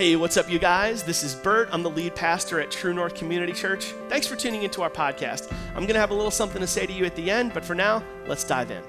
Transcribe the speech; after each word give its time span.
Hey, 0.00 0.16
what's 0.16 0.38
up, 0.38 0.48
you 0.50 0.58
guys? 0.58 1.02
This 1.02 1.22
is 1.22 1.34
Bert. 1.34 1.68
I'm 1.72 1.82
the 1.82 1.90
lead 1.90 2.14
pastor 2.14 2.58
at 2.58 2.70
True 2.70 2.94
North 2.94 3.14
Community 3.14 3.52
Church. 3.52 3.92
Thanks 4.08 4.26
for 4.26 4.34
tuning 4.34 4.62
into 4.62 4.80
our 4.80 4.88
podcast. 4.88 5.52
I'm 5.74 5.82
going 5.82 5.92
to 5.92 6.00
have 6.00 6.08
a 6.08 6.14
little 6.14 6.30
something 6.30 6.62
to 6.62 6.66
say 6.66 6.86
to 6.86 6.92
you 6.94 7.04
at 7.04 7.14
the 7.16 7.30
end, 7.30 7.52
but 7.52 7.62
for 7.62 7.74
now, 7.74 8.02
let's 8.26 8.42
dive 8.42 8.70
in. 8.70 8.82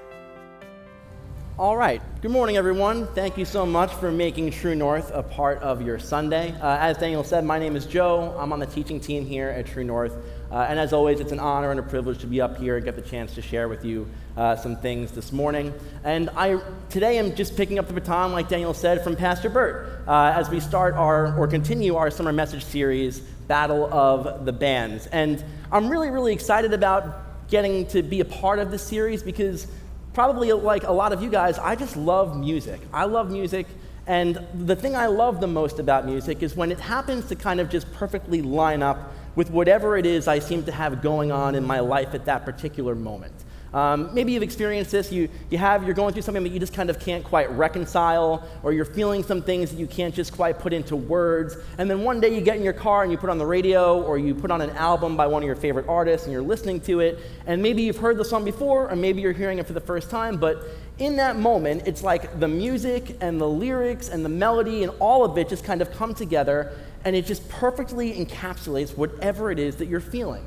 All 1.61 1.77
right. 1.77 2.01
Good 2.23 2.31
morning, 2.31 2.57
everyone. 2.57 3.05
Thank 3.13 3.37
you 3.37 3.45
so 3.45 3.67
much 3.67 3.93
for 3.93 4.11
making 4.11 4.49
True 4.49 4.73
North 4.73 5.11
a 5.13 5.21
part 5.21 5.59
of 5.59 5.79
your 5.83 5.99
Sunday. 5.99 6.55
Uh, 6.59 6.77
as 6.79 6.97
Daniel 6.97 7.23
said, 7.23 7.45
my 7.45 7.59
name 7.59 7.75
is 7.75 7.85
Joe. 7.85 8.35
I'm 8.39 8.51
on 8.51 8.57
the 8.57 8.65
teaching 8.65 8.99
team 8.99 9.27
here 9.27 9.49
at 9.49 9.67
True 9.67 9.83
North. 9.83 10.17
Uh, 10.51 10.65
and 10.67 10.79
as 10.79 10.91
always, 10.91 11.19
it's 11.19 11.31
an 11.31 11.39
honor 11.39 11.69
and 11.69 11.79
a 11.79 11.83
privilege 11.83 12.17
to 12.21 12.25
be 12.25 12.41
up 12.41 12.57
here 12.57 12.77
and 12.77 12.83
get 12.83 12.95
the 12.95 13.01
chance 13.03 13.35
to 13.35 13.43
share 13.43 13.69
with 13.69 13.85
you 13.85 14.09
uh, 14.35 14.55
some 14.55 14.75
things 14.75 15.11
this 15.11 15.31
morning. 15.31 15.71
And 16.03 16.31
I 16.31 16.59
today 16.89 17.19
I'm 17.19 17.35
just 17.35 17.55
picking 17.55 17.77
up 17.77 17.87
the 17.87 17.93
baton, 17.93 18.31
like 18.31 18.49
Daniel 18.49 18.73
said, 18.73 19.03
from 19.03 19.15
Pastor 19.15 19.47
Burt 19.47 20.01
uh, 20.07 20.33
as 20.35 20.49
we 20.49 20.59
start 20.59 20.95
our 20.95 21.37
or 21.37 21.47
continue 21.47 21.95
our 21.95 22.09
summer 22.09 22.33
message 22.33 22.65
series, 22.65 23.19
Battle 23.19 23.85
of 23.93 24.45
the 24.45 24.51
Bands. 24.51 25.05
And 25.11 25.45
I'm 25.71 25.89
really, 25.89 26.09
really 26.09 26.33
excited 26.33 26.73
about 26.73 27.49
getting 27.49 27.85
to 27.85 28.01
be 28.01 28.21
a 28.21 28.25
part 28.25 28.57
of 28.57 28.71
this 28.71 28.81
series 28.81 29.21
because 29.21 29.67
probably 30.13 30.51
like 30.51 30.83
a 30.83 30.91
lot 30.91 31.13
of 31.13 31.21
you 31.21 31.29
guys, 31.29 31.57
I 31.59 31.75
just 31.75 31.95
love 31.95 32.37
music. 32.37 32.79
I 32.93 33.05
love 33.05 33.31
music. 33.31 33.67
And 34.07 34.45
the 34.53 34.75
thing 34.75 34.95
I 34.95 35.05
love 35.05 35.39
the 35.39 35.47
most 35.47 35.79
about 35.79 36.05
music 36.05 36.41
is 36.43 36.55
when 36.55 36.71
it 36.71 36.79
happens 36.79 37.27
to 37.27 37.35
kind 37.35 37.59
of 37.59 37.69
just 37.69 37.91
perfectly 37.93 38.41
line 38.41 38.81
up 38.81 39.13
with 39.35 39.49
whatever 39.49 39.97
it 39.97 40.05
is 40.05 40.27
I 40.27 40.39
seem 40.39 40.63
to 40.65 40.71
have 40.71 41.01
going 41.01 41.31
on 41.31 41.55
in 41.55 41.63
my 41.63 41.79
life 41.79 42.13
at 42.13 42.25
that 42.25 42.43
particular 42.43 42.95
moment. 42.95 43.33
Um, 43.73 44.13
maybe 44.13 44.33
you've 44.33 44.43
experienced 44.43 44.91
this. 44.91 45.11
You, 45.11 45.29
you 45.49 45.57
have, 45.57 45.85
you're 45.85 45.93
going 45.93 46.13
through 46.13 46.23
something 46.23 46.43
that 46.43 46.49
you 46.49 46.59
just 46.59 46.73
kind 46.73 46.89
of 46.89 46.99
can't 46.99 47.23
quite 47.23 47.49
reconcile, 47.51 48.47
or 48.63 48.73
you're 48.73 48.85
feeling 48.85 49.23
some 49.23 49.41
things 49.41 49.71
that 49.71 49.77
you 49.77 49.87
can't 49.87 50.13
just 50.13 50.33
quite 50.33 50.59
put 50.59 50.73
into 50.73 50.95
words. 50.95 51.55
And 51.77 51.89
then 51.89 52.03
one 52.03 52.19
day 52.19 52.35
you 52.35 52.41
get 52.41 52.57
in 52.57 52.63
your 52.63 52.73
car 52.73 53.03
and 53.03 53.11
you 53.11 53.17
put 53.17 53.29
on 53.29 53.37
the 53.37 53.45
radio, 53.45 54.01
or 54.01 54.17
you 54.17 54.35
put 54.35 54.51
on 54.51 54.61
an 54.61 54.71
album 54.71 55.15
by 55.15 55.27
one 55.27 55.41
of 55.41 55.47
your 55.47 55.55
favorite 55.55 55.87
artists 55.87 56.27
and 56.27 56.33
you're 56.33 56.41
listening 56.41 56.81
to 56.81 56.99
it. 56.99 57.19
And 57.45 57.61
maybe 57.61 57.81
you've 57.81 57.97
heard 57.97 58.17
the 58.17 58.25
song 58.25 58.43
before, 58.43 58.89
or 58.89 58.95
maybe 58.95 59.21
you're 59.21 59.31
hearing 59.31 59.59
it 59.59 59.67
for 59.67 59.73
the 59.73 59.81
first 59.81 60.09
time. 60.09 60.37
But 60.37 60.63
in 60.99 61.15
that 61.15 61.37
moment, 61.37 61.83
it's 61.87 62.03
like 62.03 62.39
the 62.39 62.47
music 62.47 63.17
and 63.21 63.39
the 63.39 63.47
lyrics 63.47 64.09
and 64.09 64.25
the 64.25 64.29
melody 64.29 64.83
and 64.83 64.91
all 64.99 65.23
of 65.23 65.37
it 65.37 65.47
just 65.47 65.63
kind 65.63 65.81
of 65.81 65.91
come 65.93 66.13
together 66.13 66.73
and 67.03 67.15
it 67.15 67.25
just 67.25 67.47
perfectly 67.49 68.13
encapsulates 68.13 68.95
whatever 68.95 69.49
it 69.49 69.57
is 69.59 69.77
that 69.77 69.87
you're 69.87 69.99
feeling. 69.99 70.45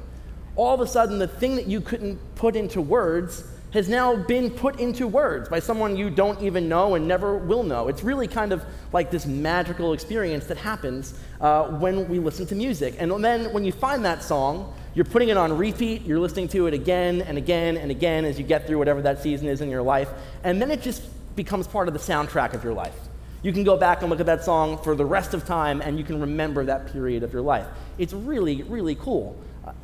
All 0.57 0.75
of 0.75 0.81
a 0.81 0.87
sudden, 0.87 1.19
the 1.19 1.29
thing 1.29 1.57
that 1.57 1.67
you 1.67 1.81
couldn't 1.81 2.19
put 2.37 2.57
into 2.57 2.81
words 2.81 3.45
has 3.73 3.89
now 3.89 4.15
been 4.15 4.51
put 4.51 4.79
into 4.79 5.09
words 5.09 5.49
by 5.49 5.59
someone 5.59 5.97
you 5.97 6.09
don't 6.09 6.41
even 6.41 6.69
know 6.69 6.95
and 6.95 7.09
never 7.09 7.37
will 7.37 7.65
know. 7.65 7.89
It's 7.89 8.05
really 8.05 8.29
kind 8.29 8.53
of 8.53 8.65
like 8.93 9.11
this 9.11 9.27
magical 9.27 9.93
experience 9.95 10.47
that 10.47 10.57
happens 10.57 11.19
uh, 11.41 11.65
when 11.65 12.09
we 12.09 12.21
listen 12.21 12.47
to 12.47 12.55
music. 12.55 12.95
And 13.01 13.13
then 13.25 13.53
when 13.53 13.65
you 13.65 13.73
find 13.73 14.05
that 14.05 14.23
song, 14.23 14.73
you're 14.95 15.05
putting 15.05 15.29
it 15.29 15.37
on 15.37 15.59
repeat, 15.59 16.03
you're 16.03 16.21
listening 16.21 16.47
to 16.49 16.69
it 16.69 16.75
again 16.75 17.23
and 17.23 17.37
again 17.37 17.77
and 17.77 17.91
again 17.91 18.25
as 18.25 18.39
you 18.39 18.45
get 18.45 18.65
through 18.65 18.79
whatever 18.79 19.03
that 19.03 19.21
season 19.21 19.49
is 19.49 19.61
in 19.61 19.69
your 19.69 19.83
life, 19.83 20.09
and 20.45 20.63
then 20.63 20.71
it 20.71 20.81
just 20.81 21.03
becomes 21.35 21.67
part 21.67 21.89
of 21.89 21.95
the 21.95 22.01
soundtrack 22.01 22.55
of 22.55 22.63
your 22.63 22.75
life. 22.75 22.95
You 23.43 23.53
can 23.53 23.65
go 23.65 23.77
back 23.77 24.03
and 24.03 24.09
look 24.09 24.21
at 24.21 24.27
that 24.27 24.45
song 24.45 24.79
for 24.79 24.95
the 24.95 25.05
rest 25.05 25.35
of 25.35 25.45
time 25.45 25.83
and 25.83 25.99
you 25.99 26.05
can 26.05 26.21
remember 26.21 26.65
that 26.65 26.93
period 26.93 27.25
of 27.25 27.33
your 27.33 27.43
life. 27.43 27.67
It's 27.99 28.13
really, 28.13 28.63
really 28.63 28.95
cool. 28.95 29.37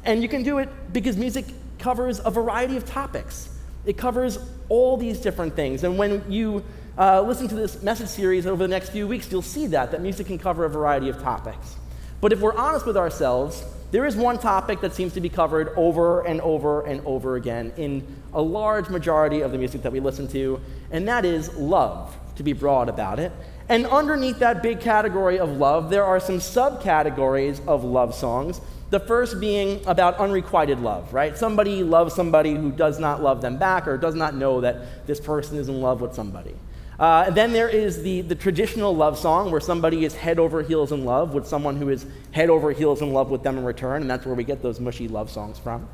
And 0.04 0.22
you 0.22 0.28
can 0.28 0.42
do 0.42 0.58
it 0.58 0.68
because 0.92 1.16
music 1.16 1.46
covers 1.78 2.20
a 2.24 2.30
variety 2.30 2.76
of 2.76 2.84
topics. 2.84 3.48
It 3.84 3.96
covers 3.96 4.38
all 4.68 4.96
these 4.96 5.18
different 5.18 5.56
things. 5.56 5.84
And 5.84 5.96
when 5.96 6.24
you 6.30 6.64
uh, 6.98 7.22
listen 7.22 7.48
to 7.48 7.54
this 7.54 7.82
message 7.82 8.08
series 8.08 8.46
over 8.46 8.62
the 8.62 8.68
next 8.68 8.90
few 8.90 9.08
weeks, 9.08 9.30
you'll 9.32 9.42
see 9.42 9.66
that, 9.68 9.90
that 9.92 10.02
music 10.02 10.26
can 10.26 10.38
cover 10.38 10.64
a 10.64 10.68
variety 10.68 11.08
of 11.08 11.20
topics. 11.22 11.76
But 12.20 12.32
if 12.32 12.40
we're 12.40 12.56
honest 12.56 12.84
with 12.84 12.96
ourselves, 12.96 13.64
there 13.90 14.06
is 14.06 14.14
one 14.14 14.38
topic 14.38 14.82
that 14.82 14.92
seems 14.92 15.14
to 15.14 15.20
be 15.20 15.28
covered 15.28 15.72
over 15.76 16.20
and 16.26 16.40
over 16.42 16.82
and 16.82 17.04
over 17.06 17.36
again 17.36 17.72
in 17.76 18.06
a 18.32 18.40
large 18.40 18.88
majority 18.88 19.40
of 19.40 19.50
the 19.50 19.58
music 19.58 19.82
that 19.82 19.90
we 19.90 19.98
listen 20.00 20.28
to, 20.28 20.60
and 20.90 21.08
that 21.08 21.24
is 21.24 21.52
love, 21.56 22.16
to 22.36 22.42
be 22.42 22.52
broad 22.52 22.88
about 22.88 23.18
it. 23.18 23.32
And 23.68 23.86
underneath 23.86 24.38
that 24.40 24.62
big 24.62 24.80
category 24.80 25.38
of 25.38 25.50
love, 25.50 25.90
there 25.90 26.04
are 26.04 26.20
some 26.20 26.38
subcategories 26.38 27.66
of 27.66 27.82
love 27.82 28.14
songs. 28.14 28.60
The 28.90 29.00
first 29.00 29.40
being 29.40 29.80
about 29.86 30.18
unrequited 30.18 30.80
love, 30.80 31.14
right? 31.14 31.36
Somebody 31.38 31.84
loves 31.84 32.14
somebody 32.14 32.54
who 32.54 32.72
does 32.72 32.98
not 32.98 33.22
love 33.22 33.40
them 33.40 33.56
back 33.56 33.86
or 33.86 33.96
does 33.96 34.14
not 34.14 34.34
know 34.34 34.60
that 34.60 35.06
this 35.06 35.20
person 35.20 35.58
is 35.58 35.68
in 35.68 35.80
love 35.80 36.00
with 36.00 36.14
somebody. 36.14 36.54
Uh, 36.98 37.24
and 37.28 37.34
then 37.34 37.52
there 37.52 37.68
is 37.68 38.02
the, 38.02 38.20
the 38.20 38.34
traditional 38.34 38.94
love 38.94 39.18
song 39.18 39.50
where 39.50 39.60
somebody 39.60 40.04
is 40.04 40.14
head 40.14 40.38
over 40.38 40.62
heels 40.62 40.92
in 40.92 41.04
love 41.06 41.32
with 41.32 41.46
someone 41.46 41.76
who 41.76 41.88
is 41.88 42.04
head 42.32 42.50
over 42.50 42.72
heels 42.72 43.00
in 43.00 43.12
love 43.12 43.30
with 43.30 43.42
them 43.42 43.56
in 43.56 43.64
return, 43.64 44.02
and 44.02 44.10
that's 44.10 44.26
where 44.26 44.34
we 44.34 44.44
get 44.44 44.60
those 44.60 44.78
mushy 44.80 45.08
love 45.08 45.30
songs 45.30 45.58
from. 45.58 45.88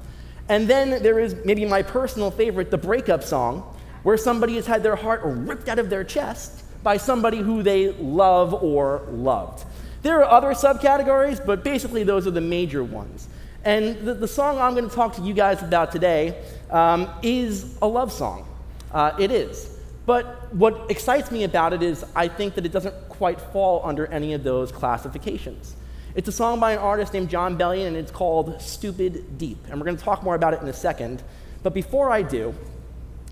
And 0.49 0.67
then 0.67 1.03
there 1.03 1.21
is 1.21 1.37
maybe 1.45 1.65
my 1.65 1.83
personal 1.83 2.33
favorite, 2.33 2.73
the 2.73 2.79
breakup 2.79 3.23
song, 3.23 3.73
where 4.03 4.17
somebody 4.17 4.57
has 4.57 4.67
had 4.67 4.83
their 4.83 4.97
heart 4.97 5.21
ripped 5.25 5.69
out 5.69 5.79
of 5.79 5.91
their 5.91 6.03
chest 6.03 6.65
by 6.83 6.97
somebody 6.97 7.39
who 7.39 7.63
they 7.63 7.93
love 7.93 8.55
or 8.55 9.07
loved. 9.11 9.65
There 10.07 10.23
are 10.23 10.31
other 10.31 10.51
subcategories, 10.51 11.45
but 11.45 11.65
basically 11.65 12.05
those 12.05 12.29
are 12.29 12.31
the 12.31 12.41
major 12.41 12.85
ones. 12.85 13.27
And 13.65 13.97
the, 14.07 14.15
the 14.15 14.29
song 14.29 14.61
I'm 14.61 14.77
going 14.77 14.89
to 14.89 14.95
talk 14.95 15.17
to 15.17 15.21
you 15.23 15.35
guys 15.35 15.65
about 15.65 15.91
today 15.91 16.45
um, 16.71 17.11
is 17.25 17.77
a 17.83 17.89
love 17.89 18.13
song. 18.13 18.47
Uh, 18.93 19.17
it 19.19 19.33
is. 19.33 19.77
But 20.07 20.55
what 20.55 20.93
excites 20.93 21.33
me 21.33 21.43
about 21.43 21.73
it 21.73 21.83
is 21.83 22.05
I 22.15 22.29
think 22.29 22.55
that 22.55 22.65
it 22.65 22.71
doesn't 22.71 22.95
quite 23.09 23.41
fall 23.41 23.81
under 23.85 24.07
any 24.07 24.33
of 24.33 24.45
those 24.45 24.71
classifications. 24.71 25.75
It's 26.15 26.29
a 26.29 26.33
song 26.33 26.61
by 26.61 26.75
an 26.75 26.79
artist 26.79 27.13
named 27.13 27.29
Jon 27.29 27.59
Bellion, 27.59 27.89
and 27.89 27.97
it's 27.97 28.13
called 28.13 28.63
Stupid 28.63 29.39
Deep. 29.39 29.59
And 29.69 29.81
we're 29.81 29.87
going 29.87 29.97
to 29.97 30.05
talk 30.05 30.23
more 30.23 30.37
about 30.37 30.55
it 30.55 30.63
in 30.63 30.69
a 30.69 30.73
second. 30.73 31.21
But 31.65 31.75
before 31.75 32.13
I 32.13 32.23
do, 32.23 32.55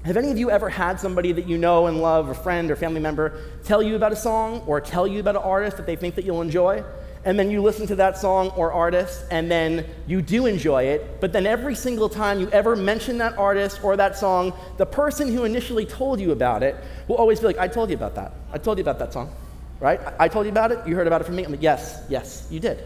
have 0.05 0.17
any 0.17 0.31
of 0.31 0.39
you 0.39 0.51
ever 0.51 0.69
had 0.69 1.01
somebody 1.01 1.33
that 1.33 1.49
you 1.49 1.57
know 1.57 1.87
and 1.87 2.03
love, 2.03 2.29
a 2.29 2.35
friend 2.35 2.71
or 2.71 2.77
family 2.77 3.01
member, 3.01 3.41
tell 3.65 3.83
you 3.83 3.97
about 3.97 4.13
a 4.13 4.17
song 4.17 4.63
or 4.67 4.81
tell 4.81 5.07
you 5.07 5.21
about 5.21 5.37
an 5.37 5.43
artist 5.43 5.79
that 5.79 5.87
they 5.87 5.97
think 5.97 6.15
that 6.17 6.25
you'll 6.25 6.43
enjoy? 6.43 6.85
And 7.25 7.39
then 7.39 7.51
you 7.51 7.63
listen 7.63 7.87
to 7.87 7.97
that 7.97 8.19
song 8.19 8.51
or 8.51 8.71
artist, 8.71 9.25
and 9.31 9.51
then 9.51 9.87
you 10.07 10.21
do 10.21 10.45
enjoy 10.45 10.83
it, 10.85 11.23
but 11.23 11.33
then 11.33 11.47
every 11.47 11.75
single 11.75 12.11
time 12.11 12.39
you 12.39 12.51
ever 12.51 12.77
mention 12.77 13.17
that 13.17 13.39
artist 13.39 13.83
or 13.83 13.97
that 13.97 14.19
song, 14.19 14.53
the 14.77 14.85
person 14.85 15.33
who 15.33 15.45
initially 15.45 15.87
told 15.87 16.21
you 16.21 16.33
about 16.33 16.63
it 16.63 16.77
will 17.09 17.17
always 17.17 17.41
be 17.41 17.47
like, 17.47 17.57
I 17.57 17.67
told 17.67 17.89
you 17.89 17.97
about 17.97 18.15
that. 18.17 18.35
I 18.53 18.59
told 18.59 18.77
you 18.77 18.83
about 18.83 18.99
that 18.99 19.15
song, 19.15 19.35
right? 19.81 20.01
I 20.19 20.29
told 20.29 20.45
you 20.45 20.53
about 20.53 20.71
it. 20.71 20.87
You 20.87 20.97
heard 20.97 21.07
about 21.07 21.23
it 21.23 21.25
from 21.25 21.37
me. 21.37 21.45
I'm 21.45 21.53
like, 21.53 21.63
yes, 21.63 22.03
yes, 22.11 22.47
you 22.51 22.61
did. 22.61 22.85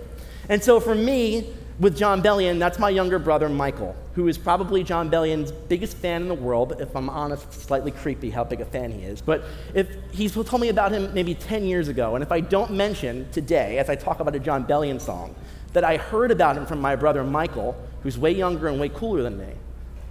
And 0.48 0.62
so 0.62 0.78
for 0.78 0.94
me, 0.94 1.52
with 1.78 1.96
Jon 1.96 2.20
Bellion, 2.20 2.58
that's 2.58 2.78
my 2.78 2.90
younger 2.90 3.18
brother, 3.18 3.48
Michael, 3.48 3.94
who 4.14 4.26
is 4.26 4.36
probably 4.36 4.82
Jon 4.82 5.08
Bellion's 5.08 5.52
biggest 5.52 5.96
fan 5.96 6.22
in 6.22 6.28
the 6.28 6.34
world. 6.34 6.80
If 6.80 6.94
I'm 6.96 7.08
honest, 7.08 7.52
slightly 7.52 7.92
creepy 7.92 8.30
how 8.30 8.42
big 8.42 8.60
a 8.60 8.64
fan 8.64 8.90
he 8.90 9.02
is. 9.02 9.20
But 9.20 9.44
if 9.74 9.88
he's 10.10 10.32
told 10.32 10.60
me 10.60 10.70
about 10.70 10.90
him 10.90 11.14
maybe 11.14 11.34
10 11.34 11.64
years 11.64 11.86
ago, 11.86 12.16
and 12.16 12.22
if 12.22 12.32
I 12.32 12.40
don't 12.40 12.72
mention 12.72 13.30
today, 13.30 13.78
as 13.78 13.88
I 13.88 13.94
talk 13.94 14.18
about 14.18 14.34
a 14.34 14.40
Jon 14.40 14.64
Bellion 14.64 15.00
song, 15.00 15.36
that 15.72 15.84
I 15.84 15.98
heard 15.98 16.32
about 16.32 16.56
him 16.56 16.66
from 16.66 16.80
my 16.80 16.96
brother 16.96 17.22
Michael, 17.22 17.76
who's 18.02 18.18
way 18.18 18.32
younger 18.32 18.68
and 18.68 18.80
way 18.80 18.88
cooler 18.88 19.22
than 19.22 19.38
me, 19.38 19.52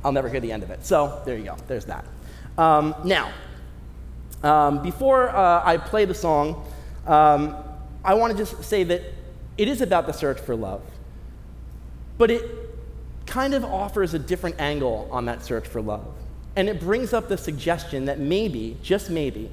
I'll 0.05 0.13
never 0.13 0.29
hear 0.29 0.39
the 0.39 0.51
end 0.51 0.63
of 0.63 0.71
it. 0.71 0.85
So 0.85 1.21
there 1.25 1.37
you 1.37 1.45
go, 1.45 1.57
there's 1.67 1.85
that. 1.85 2.05
Um, 2.57 2.95
now, 3.03 3.31
um, 4.41 4.81
before 4.81 5.29
uh, 5.29 5.61
I 5.65 5.77
play 5.77 6.05
the 6.05 6.13
song, 6.13 6.65
um, 7.05 7.57
I 8.05 8.13
want 8.13 8.31
to 8.31 8.37
just 8.37 8.63
say 8.63 8.83
that 8.85 9.01
it 9.57 9.67
is 9.67 9.81
about 9.81 10.05
the 10.05 10.13
search 10.13 10.39
for 10.39 10.55
love. 10.55 10.81
But 12.17 12.31
it 12.31 12.43
kind 13.25 13.53
of 13.53 13.63
offers 13.63 14.13
a 14.13 14.19
different 14.19 14.59
angle 14.59 15.07
on 15.11 15.25
that 15.25 15.43
search 15.43 15.67
for 15.67 15.81
love. 15.81 16.07
And 16.55 16.67
it 16.69 16.79
brings 16.79 17.13
up 17.13 17.27
the 17.27 17.37
suggestion 17.37 18.05
that 18.05 18.19
maybe, 18.19 18.77
just 18.81 19.09
maybe, 19.09 19.51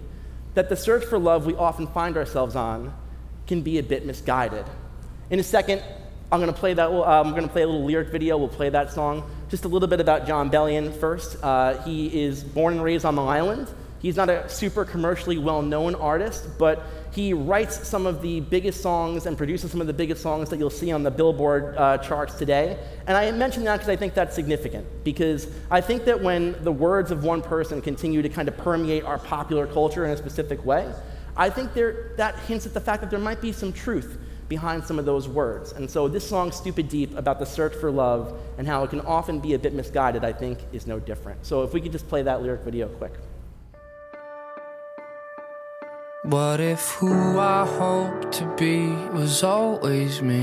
that 0.54 0.68
the 0.68 0.76
search 0.76 1.04
for 1.04 1.18
love 1.18 1.44
we 1.44 1.54
often 1.54 1.86
find 1.88 2.16
ourselves 2.16 2.56
on 2.56 2.94
can 3.46 3.60
be 3.60 3.78
a 3.78 3.82
bit 3.82 4.06
misguided. 4.06 4.64
In 5.30 5.38
a 5.38 5.42
second, 5.42 5.82
I'm 6.32 6.40
going 6.40 6.52
to 6.52 6.58
play 6.58 6.74
that. 6.74 6.90
Uh, 6.90 7.02
I'm 7.02 7.30
going 7.32 7.42
to 7.42 7.48
play 7.48 7.62
a 7.62 7.66
little 7.66 7.84
lyric 7.84 8.08
video. 8.08 8.38
We'll 8.38 8.48
play 8.48 8.70
that 8.70 8.92
song. 8.92 9.28
Just 9.50 9.64
a 9.64 9.68
little 9.68 9.88
bit 9.88 10.00
about 10.00 10.26
Jon 10.26 10.50
Bellion 10.50 10.92
first. 10.98 11.36
Uh, 11.42 11.82
he 11.82 12.24
is 12.24 12.42
born 12.42 12.74
and 12.74 12.82
raised 12.82 13.04
on 13.04 13.16
Long 13.16 13.28
Island. 13.28 13.68
He's 14.00 14.16
not 14.16 14.28
a 14.28 14.48
super 14.48 14.84
commercially 14.84 15.38
well-known 15.38 15.94
artist, 15.94 16.58
but 16.58 16.82
he 17.14 17.32
writes 17.32 17.86
some 17.86 18.06
of 18.06 18.22
the 18.22 18.40
biggest 18.40 18.80
songs 18.80 19.26
and 19.26 19.38
produces 19.38 19.70
some 19.70 19.80
of 19.80 19.86
the 19.86 19.92
biggest 19.92 20.20
songs 20.20 20.50
that 20.50 20.58
you'll 20.58 20.68
see 20.68 20.90
on 20.90 21.04
the 21.04 21.10
Billboard 21.10 21.76
uh, 21.76 21.98
charts 21.98 22.34
today. 22.34 22.76
And 23.06 23.16
I 23.16 23.30
mention 23.30 23.62
that 23.64 23.76
because 23.76 23.88
I 23.88 23.94
think 23.94 24.14
that's 24.14 24.34
significant, 24.34 24.86
because 25.04 25.46
I 25.70 25.80
think 25.80 26.04
that 26.06 26.20
when 26.20 26.62
the 26.64 26.72
words 26.72 27.12
of 27.12 27.22
one 27.22 27.40
person 27.40 27.80
continue 27.80 28.20
to 28.20 28.28
kind 28.28 28.48
of 28.48 28.56
permeate 28.56 29.04
our 29.04 29.18
popular 29.18 29.68
culture 29.68 30.04
in 30.04 30.10
a 30.10 30.16
specific 30.16 30.64
way, 30.64 30.92
I 31.36 31.50
think 31.50 31.72
there, 31.72 32.12
that 32.16 32.36
hints 32.40 32.66
at 32.66 32.74
the 32.74 32.80
fact 32.80 33.00
that 33.02 33.10
there 33.10 33.20
might 33.20 33.40
be 33.40 33.52
some 33.52 33.72
truth 33.72 34.18
behind 34.48 34.84
some 34.84 34.98
of 34.98 35.04
those 35.04 35.28
words. 35.28 35.72
And 35.72 35.88
so 35.88 36.08
this 36.08 36.28
song, 36.28 36.50
Stupid 36.50 36.88
Deep, 36.88 37.16
about 37.16 37.38
the 37.38 37.46
search 37.46 37.74
for 37.74 37.90
love 37.90 38.40
and 38.58 38.66
how 38.66 38.82
it 38.82 38.90
can 38.90 39.00
often 39.00 39.38
be 39.38 39.54
a 39.54 39.58
bit 39.58 39.72
misguided, 39.72 40.24
I 40.24 40.32
think 40.32 40.58
is 40.72 40.86
no 40.86 40.98
different. 40.98 41.46
So 41.46 41.62
if 41.62 41.72
we 41.72 41.80
could 41.80 41.92
just 41.92 42.08
play 42.08 42.22
that 42.22 42.42
lyric 42.42 42.62
video 42.62 42.88
quick. 42.88 43.12
What 46.24 46.58
if 46.58 46.92
who 46.92 47.38
I 47.38 47.66
hoped 47.66 48.32
to 48.38 48.46
be 48.56 48.86
was 49.12 49.44
always 49.44 50.22
me? 50.22 50.40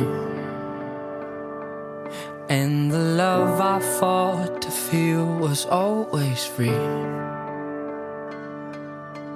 And 2.50 2.92
the 2.92 3.00
love 3.00 3.60
I 3.60 3.80
fought 3.80 4.62
to 4.62 4.70
feel 4.70 5.26
was 5.26 5.66
always 5.66 6.46
free. 6.46 6.78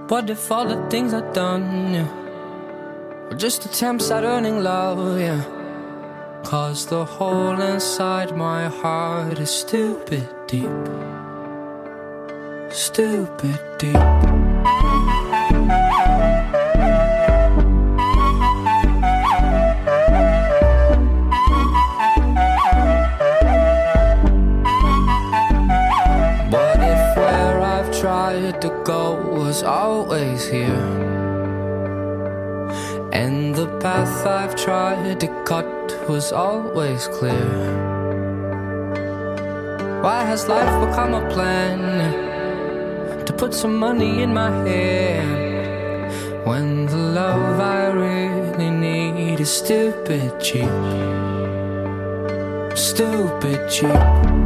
What 0.07 0.29
if 0.29 0.51
all 0.51 0.67
the 0.67 0.87
things 0.87 1.15
I've 1.15 1.33
done, 1.33 1.95
yeah, 1.95 3.27
were 3.27 3.37
just 3.37 3.65
attempts 3.65 4.11
at 4.11 4.23
earning 4.23 4.61
love, 4.61 5.19
yeah? 5.19 5.43
Cause 6.43 6.85
the 6.85 7.05
hole 7.05 7.59
inside 7.59 8.37
my 8.37 8.67
heart 8.67 9.39
is 9.39 9.49
stupid 9.49 10.29
deep. 10.45 10.69
Stupid 12.69 13.59
deep. 13.79 14.34
Always 30.15 30.47
here? 30.47 30.87
And 33.11 33.53
the 33.53 33.67
path 33.79 34.25
I've 34.25 34.55
tried 34.55 35.19
to 35.19 35.27
cut 35.43 36.09
was 36.09 36.31
always 36.31 37.07
clear. 37.07 37.51
Why 40.01 40.23
has 40.23 40.47
life 40.47 40.75
become 40.87 41.13
a 41.15 41.29
plan 41.33 41.79
to 43.25 43.33
put 43.33 43.53
some 43.53 43.75
money 43.75 44.23
in 44.23 44.33
my 44.33 44.51
hand 44.67 46.47
when 46.47 46.85
the 46.85 46.97
love 47.19 47.59
I 47.59 47.87
really 47.87 48.69
need 48.69 49.41
is 49.41 49.51
stupid 49.51 50.39
cheap? 50.39 50.71
Stupid 52.77 53.69
cheap. 53.69 54.44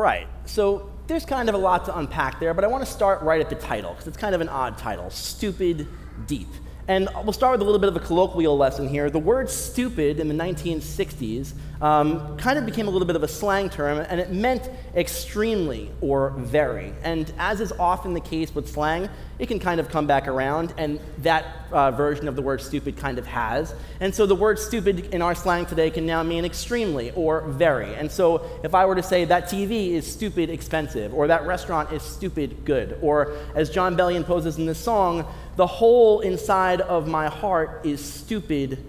Right, 0.00 0.26
so 0.46 0.90
there's 1.06 1.24
kind 1.24 1.48
of 1.48 1.54
a 1.54 1.58
lot 1.58 1.84
to 1.86 1.98
unpack 1.98 2.40
there, 2.40 2.54
but 2.54 2.64
I 2.64 2.68
want 2.68 2.84
to 2.84 2.90
start 2.90 3.22
right 3.22 3.40
at 3.40 3.50
the 3.50 3.56
title, 3.56 3.90
because 3.90 4.06
it's 4.06 4.16
kind 4.16 4.34
of 4.34 4.40
an 4.40 4.48
odd 4.48 4.78
title 4.78 5.10
Stupid 5.10 5.86
Deep. 6.26 6.48
And 6.88 7.08
we'll 7.22 7.32
start 7.32 7.52
with 7.52 7.60
a 7.60 7.64
little 7.64 7.78
bit 7.78 7.88
of 7.88 7.94
a 7.94 8.00
colloquial 8.00 8.56
lesson 8.56 8.88
here. 8.88 9.10
The 9.10 9.18
word 9.20 9.48
stupid 9.48 10.18
in 10.18 10.26
the 10.26 10.34
1960s 10.34 11.52
um, 11.80 12.36
kind 12.36 12.58
of 12.58 12.66
became 12.66 12.88
a 12.88 12.90
little 12.90 13.06
bit 13.06 13.14
of 13.14 13.22
a 13.22 13.28
slang 13.28 13.70
term, 13.70 14.04
and 14.08 14.18
it 14.18 14.32
meant 14.32 14.68
extremely 14.96 15.90
or 16.00 16.30
very. 16.30 16.92
And 17.04 17.32
as 17.38 17.60
is 17.60 17.72
often 17.78 18.12
the 18.12 18.20
case 18.20 18.52
with 18.54 18.68
slang, 18.68 19.08
it 19.40 19.48
can 19.48 19.58
kind 19.58 19.80
of 19.80 19.88
come 19.88 20.06
back 20.06 20.28
around, 20.28 20.74
and 20.76 21.00
that 21.18 21.46
uh, 21.72 21.90
version 21.90 22.28
of 22.28 22.36
the 22.36 22.42
word 22.42 22.60
stupid 22.60 22.98
kind 22.98 23.18
of 23.18 23.26
has. 23.26 23.74
And 23.98 24.14
so 24.14 24.26
the 24.26 24.34
word 24.34 24.58
stupid 24.58 25.14
in 25.14 25.22
our 25.22 25.34
slang 25.34 25.64
today 25.64 25.90
can 25.90 26.04
now 26.04 26.22
mean 26.22 26.44
extremely 26.44 27.10
or 27.12 27.40
very. 27.48 27.94
And 27.94 28.12
so 28.12 28.44
if 28.62 28.74
I 28.74 28.84
were 28.84 28.94
to 28.94 29.02
say 29.02 29.24
that 29.24 29.46
TV 29.46 29.92
is 29.92 30.06
stupid 30.06 30.50
expensive, 30.50 31.14
or 31.14 31.26
that 31.28 31.46
restaurant 31.46 31.90
is 31.90 32.02
stupid 32.02 32.66
good, 32.66 32.98
or 33.00 33.34
as 33.54 33.70
Jon 33.70 33.96
Bellion 33.96 34.26
poses 34.26 34.58
in 34.58 34.66
this 34.66 34.78
song, 34.78 35.26
the 35.56 35.66
hole 35.66 36.20
inside 36.20 36.82
of 36.82 37.08
my 37.08 37.28
heart 37.28 37.80
is 37.86 38.04
stupid 38.04 38.84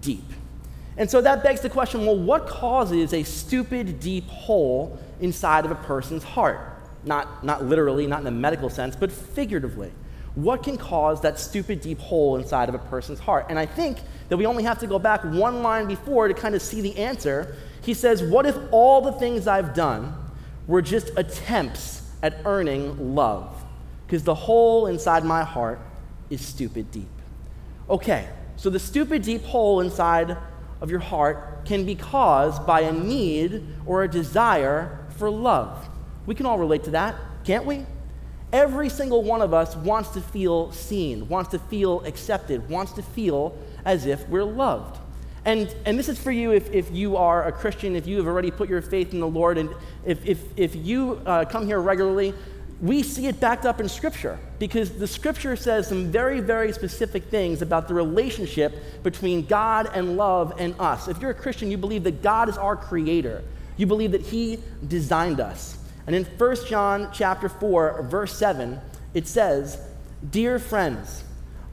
deep. 0.00 0.30
And 0.96 1.10
so 1.10 1.20
that 1.22 1.42
begs 1.42 1.60
the 1.60 1.70
question 1.70 2.06
well, 2.06 2.16
what 2.16 2.46
causes 2.46 3.12
a 3.12 3.24
stupid 3.24 3.98
deep 3.98 4.28
hole 4.28 4.96
inside 5.20 5.64
of 5.64 5.72
a 5.72 5.76
person's 5.76 6.22
heart? 6.22 6.77
Not, 7.08 7.42
not 7.42 7.64
literally, 7.64 8.06
not 8.06 8.20
in 8.20 8.26
a 8.26 8.30
medical 8.30 8.68
sense, 8.68 8.94
but 8.94 9.10
figuratively. 9.10 9.90
What 10.34 10.62
can 10.62 10.76
cause 10.76 11.22
that 11.22 11.38
stupid 11.38 11.80
deep 11.80 11.98
hole 11.98 12.36
inside 12.36 12.68
of 12.68 12.74
a 12.74 12.78
person's 12.78 13.18
heart? 13.18 13.46
And 13.48 13.58
I 13.58 13.64
think 13.64 13.98
that 14.28 14.36
we 14.36 14.44
only 14.44 14.62
have 14.64 14.78
to 14.80 14.86
go 14.86 14.98
back 14.98 15.24
one 15.24 15.62
line 15.62 15.86
before 15.86 16.28
to 16.28 16.34
kind 16.34 16.54
of 16.54 16.60
see 16.60 16.82
the 16.82 16.94
answer. 16.98 17.56
He 17.80 17.94
says, 17.94 18.22
What 18.22 18.44
if 18.44 18.56
all 18.70 19.00
the 19.00 19.12
things 19.12 19.48
I've 19.48 19.72
done 19.72 20.14
were 20.66 20.82
just 20.82 21.10
attempts 21.16 22.02
at 22.22 22.36
earning 22.44 23.14
love? 23.14 23.64
Because 24.06 24.22
the 24.22 24.34
hole 24.34 24.86
inside 24.86 25.24
my 25.24 25.44
heart 25.44 25.80
is 26.28 26.42
stupid 26.44 26.90
deep. 26.90 27.08
Okay, 27.88 28.28
so 28.56 28.68
the 28.68 28.78
stupid 28.78 29.22
deep 29.22 29.44
hole 29.44 29.80
inside 29.80 30.36
of 30.82 30.90
your 30.90 31.00
heart 31.00 31.64
can 31.64 31.86
be 31.86 31.94
caused 31.94 32.66
by 32.66 32.82
a 32.82 32.92
need 32.92 33.66
or 33.86 34.04
a 34.04 34.08
desire 34.08 35.06
for 35.16 35.30
love. 35.30 35.88
We 36.28 36.34
can 36.34 36.44
all 36.44 36.58
relate 36.58 36.84
to 36.84 36.90
that, 36.90 37.14
can't 37.44 37.64
we? 37.64 37.86
Every 38.52 38.90
single 38.90 39.22
one 39.22 39.40
of 39.40 39.54
us 39.54 39.74
wants 39.74 40.10
to 40.10 40.20
feel 40.20 40.70
seen, 40.72 41.26
wants 41.26 41.52
to 41.52 41.58
feel 41.58 42.04
accepted, 42.04 42.68
wants 42.68 42.92
to 42.92 43.02
feel 43.02 43.56
as 43.86 44.04
if 44.04 44.28
we're 44.28 44.44
loved. 44.44 44.98
And, 45.46 45.74
and 45.86 45.98
this 45.98 46.06
is 46.06 46.18
for 46.18 46.30
you 46.30 46.52
if, 46.52 46.70
if 46.70 46.90
you 46.90 47.16
are 47.16 47.46
a 47.46 47.52
Christian, 47.52 47.96
if 47.96 48.06
you 48.06 48.18
have 48.18 48.26
already 48.26 48.50
put 48.50 48.68
your 48.68 48.82
faith 48.82 49.14
in 49.14 49.20
the 49.20 49.26
Lord, 49.26 49.56
and 49.56 49.70
if, 50.04 50.22
if, 50.26 50.42
if 50.54 50.76
you 50.76 51.18
uh, 51.24 51.46
come 51.46 51.64
here 51.64 51.80
regularly, 51.80 52.34
we 52.82 53.02
see 53.02 53.26
it 53.26 53.40
backed 53.40 53.64
up 53.64 53.80
in 53.80 53.88
Scripture 53.88 54.38
because 54.58 54.98
the 54.98 55.06
Scripture 55.06 55.56
says 55.56 55.86
some 55.86 56.12
very, 56.12 56.40
very 56.40 56.74
specific 56.74 57.24
things 57.24 57.62
about 57.62 57.88
the 57.88 57.94
relationship 57.94 59.02
between 59.02 59.46
God 59.46 59.90
and 59.94 60.18
love 60.18 60.52
and 60.58 60.74
us. 60.78 61.08
If 61.08 61.22
you're 61.22 61.30
a 61.30 61.34
Christian, 61.34 61.70
you 61.70 61.78
believe 61.78 62.04
that 62.04 62.22
God 62.22 62.50
is 62.50 62.58
our 62.58 62.76
creator, 62.76 63.42
you 63.78 63.86
believe 63.86 64.12
that 64.12 64.20
He 64.20 64.58
designed 64.86 65.40
us. 65.40 65.77
And 66.08 66.16
in 66.16 66.24
1 66.24 66.56
John 66.64 67.10
chapter 67.12 67.50
4, 67.50 68.04
verse 68.04 68.34
7, 68.34 68.80
it 69.12 69.28
says, 69.28 69.78
Dear 70.30 70.58
friends, 70.58 71.22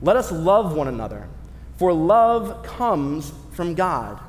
let 0.01 0.17
us 0.17 0.29
love 0.29 0.75
one 0.75 0.89
another, 0.89 1.29
for 1.77 1.93
love 1.93 2.61
comes 2.63 3.31
from 3.53 3.75
God. 3.75 4.19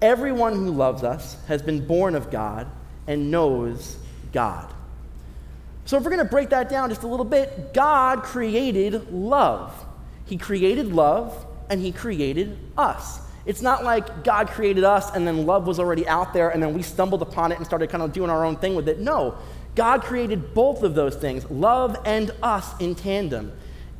Everyone 0.00 0.54
who 0.54 0.70
loves 0.70 1.02
us 1.02 1.36
has 1.46 1.60
been 1.60 1.86
born 1.86 2.14
of 2.14 2.30
God 2.30 2.68
and 3.06 3.30
knows 3.30 3.98
God. 4.32 4.72
So, 5.84 5.98
if 5.98 6.04
we're 6.04 6.10
going 6.10 6.24
to 6.24 6.30
break 6.30 6.48
that 6.48 6.70
down 6.70 6.88
just 6.88 7.02
a 7.02 7.06
little 7.06 7.26
bit, 7.26 7.74
God 7.74 8.22
created 8.22 9.12
love. 9.12 9.74
He 10.24 10.38
created 10.38 10.94
love 10.94 11.44
and 11.68 11.82
He 11.82 11.92
created 11.92 12.56
us. 12.78 13.20
It's 13.46 13.60
not 13.60 13.84
like 13.84 14.24
God 14.24 14.48
created 14.48 14.84
us 14.84 15.14
and 15.14 15.26
then 15.26 15.46
love 15.46 15.66
was 15.66 15.78
already 15.78 16.06
out 16.08 16.32
there 16.32 16.50
and 16.50 16.62
then 16.62 16.72
we 16.74 16.82
stumbled 16.82 17.22
upon 17.22 17.52
it 17.52 17.56
and 17.56 17.66
started 17.66 17.90
kind 17.90 18.02
of 18.02 18.12
doing 18.12 18.30
our 18.30 18.44
own 18.44 18.56
thing 18.56 18.74
with 18.74 18.88
it. 18.88 19.00
No, 19.00 19.36
God 19.74 20.02
created 20.02 20.54
both 20.54 20.82
of 20.82 20.94
those 20.94 21.16
things, 21.16 21.48
love 21.50 21.96
and 22.04 22.30
us 22.42 22.78
in 22.80 22.94
tandem, 22.94 23.52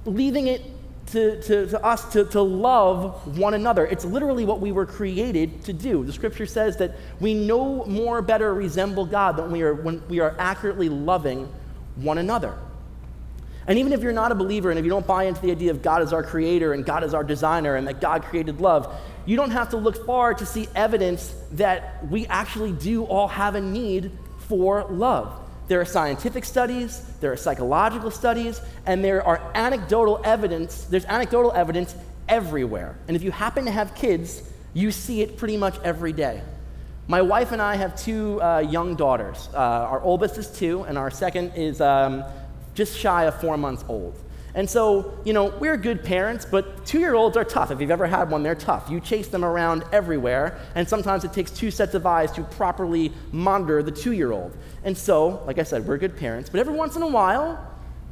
leaving 0.06 0.46
it 0.46 0.62
to, 1.08 1.40
to, 1.42 1.66
to 1.66 1.84
us 1.84 2.10
to, 2.12 2.24
to 2.26 2.40
love 2.40 3.38
one 3.38 3.54
another. 3.54 3.86
It's 3.86 4.04
literally 4.04 4.44
what 4.44 4.60
we 4.60 4.72
were 4.72 4.86
created 4.86 5.62
to 5.64 5.72
do. 5.72 6.04
The 6.04 6.12
scripture 6.12 6.46
says 6.46 6.76
that 6.78 6.96
we 7.20 7.34
no 7.34 7.84
more 7.84 8.22
better 8.22 8.54
resemble 8.54 9.04
God 9.04 9.36
than 9.36 9.52
we 9.52 9.62
are 9.62 9.74
when 9.74 10.06
we 10.08 10.20
are 10.20 10.34
accurately 10.38 10.88
loving 10.88 11.48
one 11.96 12.18
another. 12.18 12.56
And 13.66 13.78
even 13.78 13.92
if 13.92 14.02
you're 14.02 14.12
not 14.12 14.30
a 14.30 14.34
believer 14.34 14.70
and 14.70 14.78
if 14.78 14.84
you 14.84 14.90
don't 14.90 15.06
buy 15.06 15.24
into 15.24 15.40
the 15.40 15.50
idea 15.50 15.70
of 15.70 15.82
God 15.82 16.02
as 16.02 16.12
our 16.12 16.22
creator 16.22 16.72
and 16.72 16.84
God 16.84 17.02
as 17.02 17.14
our 17.14 17.24
designer 17.24 17.76
and 17.76 17.86
that 17.88 18.00
God 18.00 18.22
created 18.24 18.60
love, 18.60 18.94
you 19.26 19.36
don't 19.36 19.52
have 19.52 19.70
to 19.70 19.76
look 19.76 20.04
far 20.04 20.34
to 20.34 20.44
see 20.44 20.68
evidence 20.74 21.34
that 21.52 22.06
we 22.10 22.26
actually 22.26 22.72
do 22.72 23.04
all 23.04 23.28
have 23.28 23.54
a 23.54 23.60
need 23.60 24.12
for 24.48 24.84
love. 24.90 25.40
There 25.66 25.80
are 25.80 25.86
scientific 25.86 26.44
studies, 26.44 27.00
there 27.20 27.32
are 27.32 27.36
psychological 27.36 28.10
studies, 28.10 28.60
and 28.84 29.02
there 29.02 29.26
are 29.26 29.40
anecdotal 29.54 30.20
evidence. 30.22 30.84
There's 30.84 31.06
anecdotal 31.06 31.52
evidence 31.52 31.94
everywhere. 32.28 32.96
And 33.08 33.16
if 33.16 33.22
you 33.22 33.30
happen 33.30 33.64
to 33.64 33.70
have 33.70 33.94
kids, 33.94 34.42
you 34.74 34.90
see 34.90 35.22
it 35.22 35.38
pretty 35.38 35.56
much 35.56 35.78
every 35.82 36.12
day. 36.12 36.42
My 37.06 37.22
wife 37.22 37.52
and 37.52 37.62
I 37.62 37.76
have 37.76 37.96
two 37.96 38.42
uh, 38.42 38.58
young 38.58 38.94
daughters. 38.94 39.48
Uh, 39.54 39.58
our 39.58 40.00
oldest 40.02 40.36
is 40.36 40.48
two, 40.48 40.82
and 40.82 40.98
our 40.98 41.10
second 41.10 41.52
is 41.54 41.80
um, 41.80 42.24
just 42.74 42.96
shy 42.96 43.24
of 43.24 43.40
four 43.40 43.56
months 43.56 43.84
old. 43.88 44.18
And 44.56 44.70
so, 44.70 45.18
you 45.24 45.32
know, 45.32 45.46
we're 45.58 45.76
good 45.76 46.04
parents, 46.04 46.44
but 46.44 46.86
two 46.86 47.00
year 47.00 47.14
olds 47.14 47.36
are 47.36 47.44
tough. 47.44 47.72
If 47.72 47.80
you've 47.80 47.90
ever 47.90 48.06
had 48.06 48.30
one, 48.30 48.44
they're 48.44 48.54
tough. 48.54 48.88
You 48.88 49.00
chase 49.00 49.26
them 49.26 49.44
around 49.44 49.84
everywhere, 49.92 50.60
and 50.76 50.88
sometimes 50.88 51.24
it 51.24 51.32
takes 51.32 51.50
two 51.50 51.72
sets 51.72 51.94
of 51.94 52.06
eyes 52.06 52.30
to 52.32 52.44
properly 52.44 53.12
monitor 53.32 53.82
the 53.82 53.90
two 53.90 54.12
year 54.12 54.30
old. 54.30 54.56
And 54.84 54.96
so, 54.96 55.42
like 55.46 55.58
I 55.58 55.64
said, 55.64 55.86
we're 55.86 55.98
good 55.98 56.16
parents, 56.16 56.48
but 56.48 56.60
every 56.60 56.74
once 56.74 56.94
in 56.94 57.02
a 57.02 57.08
while, 57.08 57.58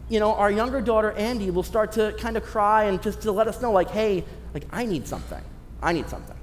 you 0.08 0.18
know, 0.18 0.34
our 0.34 0.50
younger 0.50 0.80
daughter, 0.80 1.12
Andy, 1.12 1.50
will 1.50 1.62
start 1.62 1.92
to 1.92 2.12
kind 2.18 2.36
of 2.36 2.42
cry 2.42 2.84
and 2.84 3.00
just 3.00 3.22
to 3.22 3.30
let 3.30 3.46
us 3.46 3.62
know, 3.62 3.70
like, 3.70 3.90
hey, 3.90 4.24
like, 4.52 4.66
I 4.72 4.84
need 4.84 5.06
something. 5.06 5.42
I 5.80 5.92
need 5.92 6.08
something. 6.08 6.36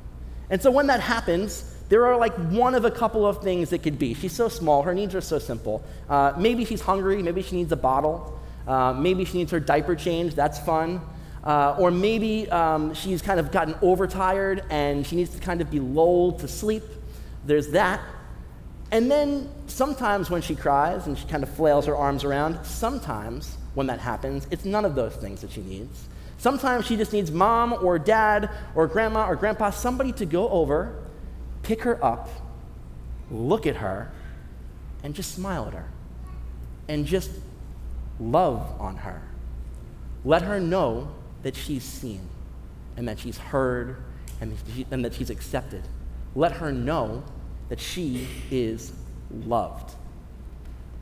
And 0.50 0.62
so 0.62 0.72
when 0.72 0.88
that 0.88 1.02
happens, 1.02 1.76
there 1.90 2.06
are 2.06 2.18
like 2.18 2.34
one 2.50 2.76
of 2.76 2.86
a 2.86 2.92
couple 2.92 3.26
of 3.26 3.42
things 3.42 3.74
it 3.74 3.84
could 3.84 4.00
be. 4.00 4.14
She's 4.14 4.32
so 4.32 4.48
small, 4.48 4.84
her 4.84 4.94
needs 4.94 5.16
are 5.16 5.22
so 5.22 5.40
simple. 5.40 5.84
Uh, 6.08 6.34
maybe 6.38 6.64
she's 6.64 6.82
hungry, 6.82 7.22
maybe 7.22 7.42
she 7.42 7.56
needs 7.56 7.72
a 7.72 7.76
bottle. 7.76 8.40
Uh, 8.68 8.94
maybe 8.94 9.26
she 9.26 9.40
needs 9.40 9.52
her 9.52 9.60
diaper 9.60 9.96
changed, 9.96 10.36
that's 10.36 10.60
fun. 10.60 11.02
Uh, 11.44 11.76
or 11.80 11.90
maybe 11.90 12.50
um, 12.52 12.94
she's 12.94 13.22
kind 13.22 13.40
of 13.40 13.52
gotten 13.52 13.76
overtired 13.82 14.64
and 14.70 15.08
she 15.08 15.16
needs 15.16 15.32
to 15.32 15.40
kind 15.40 15.62
of 15.62 15.72
be 15.72 15.80
lulled 15.80 16.40
to 16.40 16.48
sleep. 16.48 16.84
There's 17.46 17.70
that. 17.70 18.02
And 18.92 19.10
then 19.10 19.50
sometimes 19.68 20.30
when 20.30 20.42
she 20.42 20.56
cries 20.56 21.08
and 21.08 21.18
she 21.18 21.28
kind 21.28 21.42
of 21.42 21.50
flails 21.50 21.86
her 21.88 21.96
arms 21.96 22.24
around, 22.24 22.64
sometimes 22.66 23.58
when 23.74 23.88
that 23.88 24.00
happens, 24.00 24.48
it's 24.52 24.66
none 24.66 24.86
of 24.86 24.96
those 24.96 25.16
things 25.16 25.42
that 25.42 25.52
she 25.52 25.62
needs. 25.62 26.08
Sometimes 26.38 26.86
she 26.86 26.96
just 26.96 27.14
needs 27.14 27.32
mom 27.32 27.74
or 27.74 27.98
dad 27.98 28.50
or 28.76 28.88
grandma 28.88 29.28
or 29.28 29.36
grandpa, 29.36 29.72
somebody 29.72 30.12
to 30.14 30.26
go 30.26 30.50
over, 30.50 30.96
pick 31.70 31.84
her 31.84 32.04
up, 32.04 32.28
look 33.30 33.68
at 33.68 33.76
her, 33.76 34.12
and 35.04 35.14
just 35.14 35.36
smile 35.36 35.68
at 35.68 35.74
her. 35.76 35.88
And 36.88 37.06
just 37.06 37.30
love 38.20 38.66
on 38.82 38.98
her. 38.98 39.22
Let 40.26 40.42
her 40.42 40.60
know 40.60 41.12
that 41.44 41.56
she's 41.56 41.84
seen 41.84 42.28
and 42.98 43.08
that 43.08 43.20
she's 43.20 43.38
heard 43.38 43.98
and 44.42 44.52
that, 44.52 44.58
she, 44.74 44.88
and 44.90 45.06
that 45.06 45.14
she's 45.14 45.30
accepted. 45.30 45.84
Let 46.34 46.54
her 46.54 46.72
know 46.72 47.24
that 47.70 47.80
she 47.80 48.28
is 48.50 48.92
loved. 49.46 49.94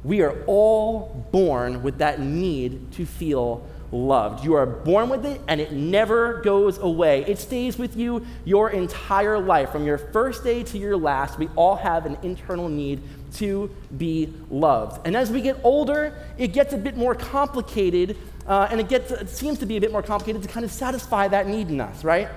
We 0.04 0.20
are 0.20 0.44
all 0.48 1.26
born 1.32 1.82
with 1.82 2.00
that 2.00 2.20
need 2.20 2.92
to 2.92 3.06
feel 3.06 3.66
loved. 3.92 4.44
You 4.44 4.54
are 4.56 4.66
born 4.66 5.10
with 5.10 5.26
it 5.26 5.42
and 5.48 5.62
it 5.62 5.72
never 5.72 6.42
goes 6.42 6.78
away. 6.78 7.24
It 7.26 7.40
stays 7.40 7.78
with 7.78 7.96
you 7.96 8.26
your 8.46 8.70
entire 8.70 9.40
life. 9.40 9.72
From 9.72 9.86
your 9.86 9.98
first 9.98 10.44
day 10.44 10.64
to 10.64 10.78
your 10.78 10.98
last, 10.98 11.40
we 11.40 11.48
all 11.56 11.76
have 11.76 12.06
an 12.06 12.18
internal 12.24 12.70
need 12.70 13.02
to 13.36 13.70
be 13.98 14.34
loved. 14.50 15.06
And 15.06 15.16
as 15.16 15.32
we 15.32 15.42
get 15.42 15.58
older, 15.64 16.14
it 16.38 16.50
gets 16.50 16.74
a 16.74 16.78
bit 16.78 16.98
more 16.98 17.16
complicated 17.16 18.18
uh, 18.48 18.68
and 18.72 18.80
it, 18.80 18.88
gets, 18.88 19.12
it 19.12 19.30
seems 19.30 19.60
to 19.60 19.66
be 19.66 19.78
a 19.78 19.82
bit 19.82 19.92
more 19.92 20.04
complicated 20.04 20.42
to 20.42 20.48
kind 20.48 20.66
of 20.66 20.72
satisfy 20.72 21.28
that 21.28 21.48
need 21.48 21.70
in 21.70 21.82
us, 21.82 22.04
right? 22.04 22.30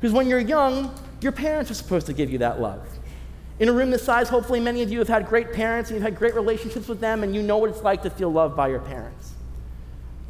Because 0.00 0.12
when 0.12 0.28
you're 0.28 0.38
young, 0.38 0.94
your 1.20 1.32
parents 1.32 1.70
are 1.70 1.74
supposed 1.74 2.06
to 2.06 2.12
give 2.12 2.30
you 2.30 2.38
that 2.38 2.60
love. 2.60 2.86
In 3.58 3.68
a 3.68 3.72
room 3.72 3.90
this 3.90 4.04
size, 4.04 4.28
hopefully 4.28 4.60
many 4.60 4.82
of 4.82 4.92
you 4.92 4.98
have 4.98 5.08
had 5.08 5.26
great 5.26 5.52
parents 5.52 5.90
and 5.90 5.96
you've 5.96 6.04
had 6.04 6.16
great 6.16 6.34
relationships 6.34 6.88
with 6.88 7.00
them 7.00 7.22
and 7.22 7.34
you 7.34 7.42
know 7.42 7.56
what 7.56 7.70
it's 7.70 7.82
like 7.82 8.02
to 8.02 8.10
feel 8.10 8.30
loved 8.30 8.54
by 8.54 8.68
your 8.68 8.80
parents. 8.80 9.32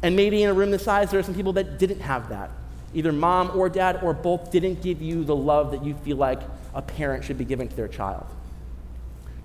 And 0.03 0.15
maybe 0.15 0.43
in 0.43 0.49
a 0.49 0.53
room 0.53 0.71
this 0.71 0.83
size, 0.83 1.11
there 1.11 1.19
are 1.19 1.23
some 1.23 1.35
people 1.35 1.53
that 1.53 1.79
didn't 1.79 2.01
have 2.01 2.29
that. 2.29 2.51
Either 2.93 3.11
mom 3.11 3.51
or 3.55 3.69
dad 3.69 3.99
or 4.03 4.13
both 4.13 4.51
didn't 4.51 4.81
give 4.81 5.01
you 5.01 5.23
the 5.23 5.35
love 5.35 5.71
that 5.71 5.83
you 5.83 5.93
feel 5.95 6.17
like 6.17 6.39
a 6.73 6.81
parent 6.81 7.23
should 7.23 7.37
be 7.37 7.45
giving 7.45 7.67
to 7.67 7.75
their 7.75 7.87
child. 7.87 8.25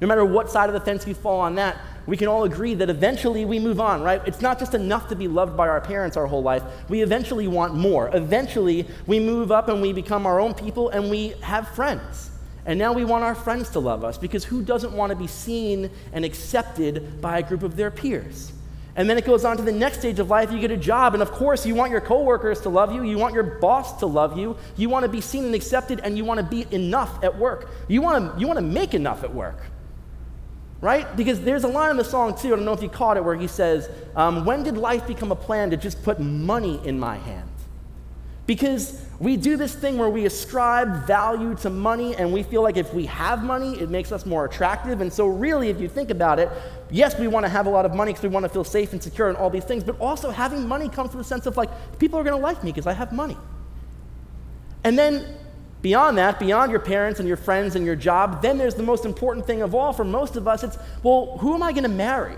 No 0.01 0.09
matter 0.09 0.25
what 0.25 0.51
side 0.51 0.69
of 0.69 0.73
the 0.73 0.81
fence 0.81 1.07
you 1.07 1.15
fall 1.15 1.41
on 1.41 1.55
that, 1.55 1.79
we 2.07 2.17
can 2.17 2.27
all 2.27 2.43
agree 2.43 2.75
that 2.75 2.91
eventually 2.91 3.45
we 3.45 3.61
move 3.61 3.81
on, 3.81 4.03
right? 4.03 4.21
It's 4.27 4.41
not 4.41 4.59
just 4.59 4.75
enough 4.75 5.09
to 5.11 5.17
be 5.17 5.29
loved 5.29 5.57
by 5.57 5.69
our 5.69 5.81
parents 5.81 6.17
our 6.17 6.27
whole 6.27 6.43
life. 6.43 6.63
We 6.89 7.03
eventually 7.03 7.47
want 7.47 7.75
more. 7.75 8.11
Eventually, 8.13 8.89
we 9.07 9.21
move 9.21 9.53
up 9.53 9.69
and 9.69 9.81
we 9.81 9.93
become 9.93 10.27
our 10.27 10.41
own 10.41 10.55
people 10.55 10.89
and 10.89 11.09
we 11.09 11.29
have 11.43 11.69
friends. 11.69 12.31
And 12.67 12.79
now 12.79 12.93
we 12.93 13.05
want 13.05 13.23
our 13.23 13.37
friends 13.37 13.71
to 13.71 13.79
love 13.79 14.05
us 14.05 14.19
because 14.19 14.45
who 14.45 14.63
doesn't 14.63 14.93
want 14.93 15.11
to 15.11 15.17
be 15.17 15.29
seen 15.29 15.91
and 16.13 16.25
accepted 16.25 17.21
by 17.21 17.39
a 17.39 17.43
group 17.43 17.63
of 17.63 17.77
their 17.77 17.93
peers? 17.93 18.53
And 18.95 19.09
then 19.09 19.17
it 19.17 19.25
goes 19.25 19.45
on 19.45 19.57
to 19.57 19.63
the 19.63 19.73
next 19.73 20.01
stage 20.01 20.19
of 20.19 20.29
life. 20.29 20.53
You 20.53 20.59
get 20.59 20.71
a 20.71 20.77
job, 20.77 21.15
and 21.15 21.23
of 21.23 21.33
course, 21.33 21.65
you 21.65 21.75
want 21.75 21.91
your 21.91 22.03
coworkers 22.03 22.61
to 22.63 22.69
love 22.69 22.95
you. 22.95 23.03
You 23.03 23.17
want 23.17 23.35
your 23.35 23.43
boss 23.43 23.99
to 24.01 24.07
love 24.07 24.39
you. 24.39 24.57
You 24.77 24.91
want 24.91 25.05
to 25.05 25.09
be 25.09 25.23
seen 25.23 25.45
and 25.45 25.55
accepted, 25.55 26.01
and 26.01 26.17
you 26.17 26.25
want 26.25 26.41
to 26.41 26.45
be 26.45 26.67
enough 26.71 27.23
at 27.25 27.39
work. 27.39 27.71
You 27.89 28.03
want 28.03 28.35
to, 28.35 28.41
you 28.41 28.47
want 28.47 28.59
to 28.59 28.65
make 28.65 28.93
enough 28.93 29.25
at 29.25 29.35
work, 29.35 29.59
right? 30.83 31.17
Because 31.17 31.41
there's 31.41 31.65
a 31.65 31.69
line 31.69 31.91
in 31.91 31.97
the 31.97 32.05
song, 32.05 32.37
too. 32.37 32.49
I 32.49 32.57
don't 32.57 32.67
know 32.67 32.75
if 32.75 32.83
you 32.83 32.91
caught 32.91 33.17
it, 33.17 33.25
where 33.25 33.37
he 33.37 33.47
says, 33.47 33.89
um, 34.15 34.45
When 34.45 34.63
did 34.63 34.77
life 34.77 35.07
become 35.07 35.33
a 35.33 35.37
plan 35.37 35.71
to 35.71 35.79
just 35.79 36.03
put 36.03 36.21
money 36.21 36.79
in 36.85 37.01
my 37.01 37.17
hand? 37.17 37.52
Because 38.47 39.01
we 39.21 39.37
do 39.37 39.57
this 39.57 39.73
thing 39.73 39.99
where 39.99 40.09
we 40.09 40.27
ascribe 40.27 41.07
value 41.07 41.55
to 41.57 41.71
money 41.71 42.17
and 42.17 42.33
we 42.33 42.43
feel 42.43 42.61
like 42.61 42.77
if 42.77 42.93
we 42.93 43.07
have 43.07 43.45
money, 43.45 43.81
it 43.81 43.89
makes 43.89 44.11
us 44.11 44.27
more 44.27 44.45
attractive. 44.45 45.01
And 45.01 45.13
so, 45.13 45.29
really, 45.29 45.69
if 45.69 45.81
you 45.81 45.89
think 45.89 46.11
about 46.11 46.41
it, 46.41 46.49
yes, 46.91 47.17
we 47.19 47.29
want 47.29 47.45
to 47.47 47.49
have 47.49 47.67
a 47.67 47.71
lot 47.71 47.87
of 47.87 47.95
money 47.95 48.13
because 48.13 48.25
we 48.25 48.29
want 48.31 48.45
to 48.45 48.49
feel 48.49 48.65
safe 48.65 48.93
and 48.93 49.01
secure 49.01 49.29
and 49.29 49.39
all 49.39 49.49
these 49.49 49.65
things, 49.65 49.85
but 49.85 49.99
also 50.01 50.31
having 50.31 50.67
money 50.67 50.89
comes 50.89 51.11
from 51.11 51.19
the 51.19 51.25
sense 51.25 51.47
of 51.47 51.57
like, 51.57 51.71
people 52.01 52.19
are 52.19 52.25
going 52.25 52.37
to 52.37 52.43
like 52.43 52.65
me 52.65 52.73
because 52.73 52.87
I 52.87 52.95
have 52.95 53.13
money. 53.13 53.37
And 54.83 54.99
then, 54.99 55.37
beyond 55.81 56.19
that, 56.19 56.41
beyond 56.41 56.73
your 56.73 56.81
parents 56.81 57.21
and 57.21 57.29
your 57.29 57.37
friends 57.37 57.77
and 57.77 57.87
your 57.87 57.97
job, 57.97 58.43
then 58.43 58.59
there's 58.59 58.75
the 58.75 58.83
most 58.83 59.05
important 59.05 59.47
thing 59.47 59.63
of 59.63 59.73
all 59.73 59.93
for 59.93 60.05
most 60.05 60.35
of 60.35 60.49
us 60.49 60.65
it's, 60.65 60.77
well, 61.05 61.39
who 61.39 61.55
am 61.55 61.63
I 61.63 61.71
going 61.71 61.85
to 61.85 61.89
marry? 61.89 62.37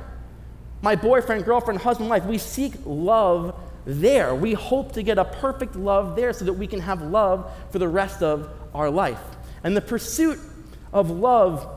My 0.82 0.96
boyfriend, 0.96 1.46
girlfriend, 1.46 1.80
husband, 1.80 2.11
wife. 2.11 2.26
We 2.26 2.37
seek 2.37 2.75
love 2.84 3.58
there. 3.87 4.35
We 4.35 4.55
hope 4.55 4.93
to 4.93 5.03
get 5.03 5.19
a 5.19 5.25
perfect 5.25 5.76
love 5.76 6.17
there 6.17 6.33
so 6.33 6.45
that 6.45 6.55
we 6.55 6.67
can 6.67 6.81
have 6.81 7.03
love 7.03 7.50
for 7.71 7.79
the 7.79 7.88
rest 7.88 8.23
of 8.23 8.49
our 8.75 8.91
life. 8.91 9.21
And 9.62 9.76
the 9.76 9.81
pursuit 9.81 10.38
of 10.93 11.11
love 11.11 11.69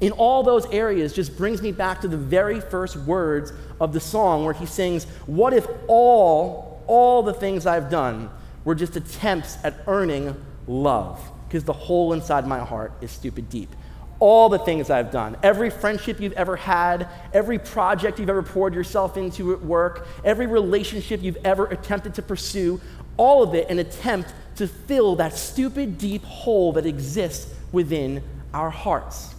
in 0.00 0.12
all 0.12 0.42
those 0.42 0.66
areas 0.66 1.12
just 1.12 1.36
brings 1.36 1.62
me 1.62 1.72
back 1.72 2.00
to 2.00 2.08
the 2.08 2.16
very 2.16 2.60
first 2.60 2.96
words 2.96 3.52
of 3.80 3.92
the 3.92 4.00
song 4.00 4.44
where 4.44 4.54
he 4.54 4.66
sings, 4.66 5.04
What 5.26 5.52
if 5.52 5.66
all, 5.86 6.82
all 6.86 7.22
the 7.22 7.34
things 7.34 7.66
I've 7.66 7.90
done 7.90 8.30
were 8.64 8.74
just 8.74 8.96
attempts 8.96 9.58
at 9.62 9.74
earning 9.86 10.34
love? 10.66 11.20
Because 11.46 11.64
the 11.64 11.72
hole 11.72 12.12
inside 12.12 12.46
my 12.46 12.58
heart 12.58 12.92
is 13.00 13.10
stupid 13.10 13.48
deep 13.48 13.74
all 14.22 14.48
the 14.48 14.58
things 14.60 14.88
I've 14.88 15.10
done, 15.10 15.36
every 15.42 15.68
friendship 15.68 16.20
you've 16.20 16.34
ever 16.34 16.54
had, 16.54 17.08
every 17.32 17.58
project 17.58 18.20
you've 18.20 18.30
ever 18.30 18.44
poured 18.44 18.72
yourself 18.72 19.16
into 19.16 19.52
at 19.52 19.60
work, 19.64 20.06
every 20.24 20.46
relationship 20.46 21.20
you've 21.20 21.44
ever 21.44 21.66
attempted 21.66 22.14
to 22.14 22.22
pursue, 22.22 22.80
all 23.16 23.42
of 23.42 23.52
it 23.52 23.68
an 23.68 23.80
attempt 23.80 24.32
to 24.54 24.68
fill 24.68 25.16
that 25.16 25.34
stupid 25.34 25.98
deep 25.98 26.22
hole 26.22 26.72
that 26.74 26.86
exists 26.86 27.52
within 27.72 28.22
our 28.54 28.70
hearts. 28.70 29.34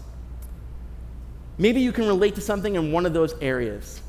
Maybe 1.57 1.79
you 1.79 1.93
can 1.93 2.05
relate 2.05 2.35
to 2.35 2.41
something 2.41 2.75
in 2.75 2.91
one 2.91 3.05
of 3.05 3.13
those 3.13 3.35
areas. 3.39 4.01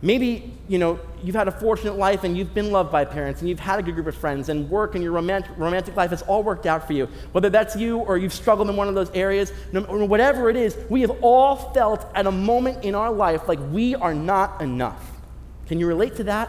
Maybe, 0.00 0.52
you 0.68 0.78
know, 0.78 1.00
you've 1.24 1.34
had 1.34 1.48
a 1.48 1.52
fortunate 1.52 1.96
life 1.96 2.22
and 2.22 2.38
you've 2.38 2.54
been 2.54 2.70
loved 2.70 2.92
by 2.92 3.04
parents 3.04 3.40
and 3.40 3.48
you've 3.48 3.58
had 3.58 3.80
a 3.80 3.82
good 3.82 3.96
group 3.96 4.06
of 4.06 4.14
friends 4.14 4.48
and 4.48 4.70
work 4.70 4.94
and 4.94 5.02
your 5.02 5.12
romantic, 5.12 5.50
romantic 5.56 5.96
life 5.96 6.10
has 6.10 6.22
all 6.22 6.44
worked 6.44 6.66
out 6.66 6.86
for 6.86 6.92
you. 6.92 7.08
Whether 7.32 7.50
that's 7.50 7.74
you 7.74 7.98
or 7.98 8.16
you've 8.16 8.32
struggled 8.32 8.70
in 8.70 8.76
one 8.76 8.86
of 8.86 8.94
those 8.94 9.10
areas, 9.10 9.50
whatever 9.72 10.50
it 10.50 10.56
is, 10.56 10.76
we 10.88 11.00
have 11.00 11.10
all 11.20 11.56
felt 11.72 12.06
at 12.14 12.28
a 12.28 12.30
moment 12.30 12.84
in 12.84 12.94
our 12.94 13.10
life 13.10 13.48
like 13.48 13.58
we 13.72 13.96
are 13.96 14.14
not 14.14 14.62
enough. 14.62 15.10
Can 15.66 15.80
you 15.80 15.88
relate 15.88 16.14
to 16.16 16.24
that? 16.24 16.48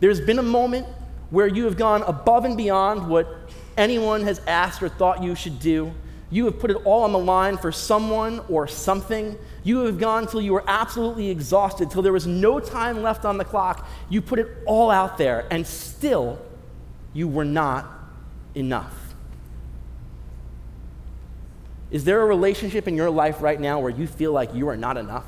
There's 0.00 0.20
been 0.20 0.38
a 0.38 0.42
moment 0.42 0.86
where 1.30 1.46
you 1.46 1.64
have 1.64 1.78
gone 1.78 2.02
above 2.02 2.44
and 2.44 2.58
beyond 2.58 3.08
what 3.08 3.26
anyone 3.78 4.22
has 4.24 4.40
asked 4.46 4.82
or 4.82 4.90
thought 4.90 5.22
you 5.22 5.34
should 5.34 5.60
do. 5.60 5.92
You 6.30 6.44
have 6.44 6.58
put 6.58 6.70
it 6.70 6.76
all 6.84 7.04
on 7.04 7.12
the 7.12 7.18
line 7.18 7.56
for 7.56 7.72
someone 7.72 8.40
or 8.50 8.68
something. 8.68 9.36
You 9.64 9.86
have 9.86 9.98
gone 9.98 10.26
till 10.26 10.42
you 10.42 10.52
were 10.52 10.64
absolutely 10.66 11.30
exhausted, 11.30 11.90
till 11.90 12.02
there 12.02 12.12
was 12.12 12.26
no 12.26 12.60
time 12.60 13.02
left 13.02 13.24
on 13.24 13.38
the 13.38 13.44
clock. 13.44 13.88
You 14.10 14.20
put 14.20 14.38
it 14.38 14.48
all 14.66 14.90
out 14.90 15.16
there, 15.16 15.46
and 15.50 15.66
still, 15.66 16.38
you 17.14 17.28
were 17.28 17.46
not 17.46 17.86
enough. 18.54 18.94
Is 21.90 22.04
there 22.04 22.20
a 22.20 22.26
relationship 22.26 22.86
in 22.86 22.94
your 22.94 23.08
life 23.08 23.40
right 23.40 23.58
now 23.58 23.80
where 23.80 23.90
you 23.90 24.06
feel 24.06 24.32
like 24.32 24.54
you 24.54 24.68
are 24.68 24.76
not 24.76 24.98
enough? 24.98 25.24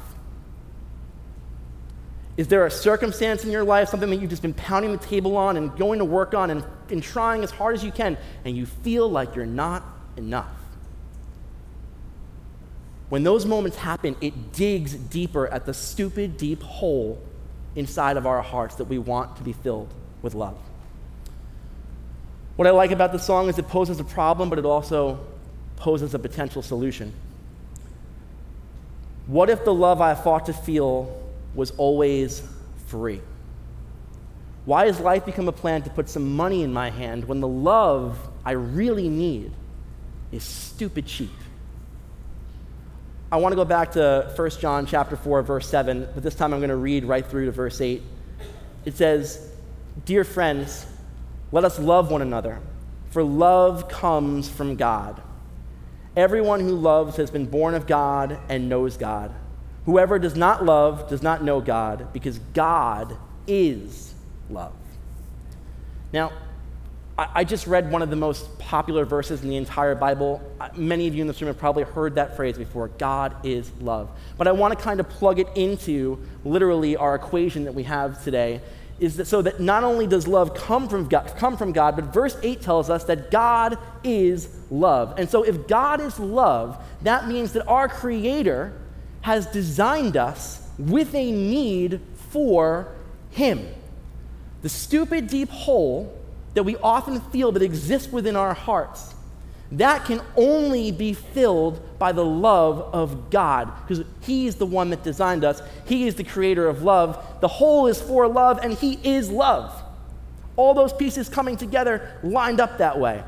Is 2.36 2.48
there 2.48 2.66
a 2.66 2.70
circumstance 2.70 3.44
in 3.44 3.50
your 3.50 3.64
life, 3.64 3.88
something 3.88 4.10
that 4.10 4.16
you've 4.16 4.30
just 4.30 4.42
been 4.42 4.54
pounding 4.54 4.92
the 4.92 4.98
table 4.98 5.38
on 5.38 5.56
and 5.56 5.74
going 5.78 5.98
to 5.98 6.04
work 6.04 6.34
on 6.34 6.50
and, 6.50 6.64
and 6.90 7.02
trying 7.02 7.42
as 7.42 7.50
hard 7.50 7.74
as 7.74 7.82
you 7.82 7.90
can, 7.90 8.18
and 8.44 8.54
you 8.54 8.66
feel 8.66 9.08
like 9.08 9.34
you're 9.34 9.46
not 9.46 9.82
enough? 10.18 10.59
When 13.10 13.24
those 13.24 13.44
moments 13.44 13.76
happen, 13.76 14.16
it 14.20 14.52
digs 14.52 14.94
deeper 14.94 15.48
at 15.48 15.66
the 15.66 15.74
stupid, 15.74 16.36
deep 16.36 16.62
hole 16.62 17.20
inside 17.74 18.16
of 18.16 18.24
our 18.24 18.40
hearts 18.40 18.76
that 18.76 18.84
we 18.84 18.98
want 18.98 19.36
to 19.36 19.42
be 19.42 19.52
filled 19.52 19.92
with 20.22 20.34
love. 20.34 20.56
What 22.54 22.68
I 22.68 22.70
like 22.70 22.92
about 22.92 23.10
the 23.10 23.18
song 23.18 23.48
is 23.48 23.58
it 23.58 23.66
poses 23.68 23.98
a 23.98 24.04
problem, 24.04 24.48
but 24.48 24.60
it 24.60 24.64
also 24.64 25.18
poses 25.76 26.14
a 26.14 26.18
potential 26.20 26.62
solution. 26.62 27.12
What 29.26 29.50
if 29.50 29.64
the 29.64 29.74
love 29.74 30.00
I 30.00 30.14
fought 30.14 30.46
to 30.46 30.52
feel 30.52 31.20
was 31.54 31.72
always 31.72 32.42
free? 32.86 33.22
Why 34.66 34.86
has 34.86 35.00
life 35.00 35.26
become 35.26 35.48
a 35.48 35.52
plan 35.52 35.82
to 35.82 35.90
put 35.90 36.08
some 36.08 36.36
money 36.36 36.62
in 36.62 36.72
my 36.72 36.90
hand 36.90 37.24
when 37.24 37.40
the 37.40 37.48
love 37.48 38.18
I 38.44 38.52
really 38.52 39.08
need 39.08 39.52
is 40.30 40.44
stupid 40.44 41.06
cheap? 41.06 41.30
I 43.32 43.36
want 43.36 43.52
to 43.52 43.56
go 43.56 43.64
back 43.64 43.92
to 43.92 44.32
1 44.34 44.50
John 44.58 44.86
chapter 44.86 45.14
4 45.14 45.42
verse 45.42 45.68
7, 45.68 46.08
but 46.14 46.22
this 46.24 46.34
time 46.34 46.52
I'm 46.52 46.58
going 46.58 46.70
to 46.70 46.76
read 46.76 47.04
right 47.04 47.24
through 47.24 47.46
to 47.46 47.52
verse 47.52 47.80
8. 47.80 48.02
It 48.84 48.96
says, 48.96 49.52
"Dear 50.04 50.24
friends, 50.24 50.86
let 51.52 51.64
us 51.64 51.78
love 51.78 52.10
one 52.10 52.22
another, 52.22 52.58
for 53.10 53.22
love 53.22 53.88
comes 53.88 54.48
from 54.48 54.74
God. 54.74 55.22
Everyone 56.16 56.58
who 56.58 56.74
loves 56.74 57.16
has 57.16 57.30
been 57.30 57.46
born 57.46 57.74
of 57.74 57.86
God 57.86 58.36
and 58.48 58.68
knows 58.68 58.96
God. 58.96 59.30
Whoever 59.86 60.18
does 60.18 60.34
not 60.34 60.64
love 60.64 61.08
does 61.08 61.22
not 61.22 61.44
know 61.44 61.60
God, 61.60 62.08
because 62.12 62.40
God 62.52 63.16
is 63.46 64.12
love." 64.48 64.72
Now, 66.12 66.32
I 67.34 67.44
just 67.44 67.66
read 67.66 67.90
one 67.90 68.00
of 68.00 68.08
the 68.08 68.16
most 68.16 68.58
popular 68.58 69.04
verses 69.04 69.42
in 69.42 69.50
the 69.50 69.56
entire 69.56 69.94
Bible. 69.94 70.40
Uh, 70.58 70.70
many 70.74 71.06
of 71.06 71.14
you 71.14 71.20
in 71.20 71.26
this 71.26 71.38
room 71.42 71.48
have 71.48 71.58
probably 71.58 71.82
heard 71.82 72.14
that 72.14 72.34
phrase 72.34 72.56
before 72.56 72.88
God 72.88 73.36
is 73.44 73.70
love. 73.78 74.08
But 74.38 74.48
I 74.48 74.52
want 74.52 74.78
to 74.78 74.82
kind 74.82 75.00
of 75.00 75.08
plug 75.10 75.38
it 75.38 75.48
into 75.54 76.18
literally 76.46 76.96
our 76.96 77.14
equation 77.14 77.64
that 77.64 77.74
we 77.74 77.82
have 77.82 78.24
today. 78.24 78.62
Is 79.00 79.18
that 79.18 79.26
so 79.26 79.42
that 79.42 79.60
not 79.60 79.84
only 79.84 80.06
does 80.06 80.26
love 80.26 80.54
come 80.54 80.88
from 80.88 81.08
God, 81.08 81.34
come 81.36 81.58
from 81.58 81.72
God, 81.72 81.94
but 81.94 82.06
verse 82.06 82.38
8 82.42 82.62
tells 82.62 82.88
us 82.88 83.04
that 83.04 83.30
God 83.30 83.76
is 84.02 84.48
love. 84.70 85.18
And 85.18 85.28
so 85.28 85.42
if 85.42 85.66
God 85.66 86.00
is 86.00 86.18
love, 86.18 86.82
that 87.02 87.28
means 87.28 87.52
that 87.52 87.66
our 87.66 87.88
Creator 87.88 88.72
has 89.20 89.44
designed 89.46 90.16
us 90.16 90.66
with 90.78 91.14
a 91.14 91.30
need 91.30 92.00
for 92.30 92.88
Him. 93.30 93.66
The 94.62 94.70
stupid 94.70 95.26
deep 95.26 95.50
hole 95.50 96.16
that 96.54 96.64
we 96.64 96.76
often 96.76 97.20
feel 97.20 97.52
that 97.52 97.62
exists 97.62 98.12
within 98.12 98.36
our 98.36 98.54
hearts, 98.54 99.14
that 99.72 100.04
can 100.04 100.20
only 100.36 100.90
be 100.90 101.12
filled 101.12 101.80
by 101.98 102.10
the 102.10 102.24
love 102.24 102.80
of 102.92 103.30
God 103.30 103.72
because 103.86 104.04
He's 104.22 104.56
the 104.56 104.66
one 104.66 104.90
that 104.90 105.04
designed 105.04 105.44
us. 105.44 105.62
He 105.86 106.08
is 106.08 106.16
the 106.16 106.24
creator 106.24 106.68
of 106.68 106.82
love. 106.82 107.24
The 107.40 107.48
whole 107.48 107.86
is 107.86 108.00
for 108.00 108.26
love, 108.26 108.58
and 108.62 108.72
He 108.72 108.98
is 109.04 109.30
love. 109.30 109.80
All 110.56 110.74
those 110.74 110.92
pieces 110.92 111.28
coming 111.28 111.56
together 111.56 112.18
lined 112.22 112.60
up 112.60 112.78
that 112.78 112.98
way. 112.98 113.22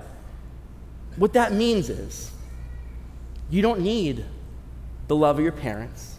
What 1.16 1.34
that 1.34 1.52
means 1.52 1.90
is 1.90 2.30
you 3.50 3.62
don't 3.62 3.80
need 3.80 4.24
the 5.08 5.14
love 5.14 5.38
of 5.38 5.44
your 5.44 5.52
parents, 5.52 6.16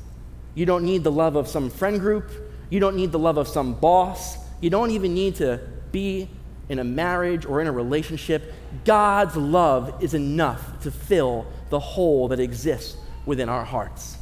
you 0.55 0.65
don't 0.65 0.86
need 0.86 1.03
the 1.03 1.12
love 1.12 1.36
of 1.36 1.48
some 1.48 1.69
friend 1.69 2.00
group, 2.00 2.29
you 2.69 2.79
don't 2.79 2.95
need 2.95 3.12
the 3.12 3.19
love 3.19 3.38
of 3.38 3.48
some 3.48 3.74
boss, 3.74 4.38
you 4.62 4.69
don't 4.69 4.91
even 4.91 5.13
need 5.13 5.36
to 5.36 5.60
be 5.91 6.29
in 6.74 6.80
a 6.80 6.84
marriage 6.84 7.46
or 7.46 7.62
in 7.62 7.68
a 7.68 7.72
relationship, 7.72 8.53
God's 8.84 9.38
love 9.38 10.03
is 10.03 10.13
enough 10.13 10.82
to 10.82 10.92
fill 10.92 11.46
the 11.70 11.80
hole 11.80 12.27
that 12.27 12.39
exists 12.39 12.98
within 13.25 13.48
our 13.48 13.63
hearts. 13.63 14.18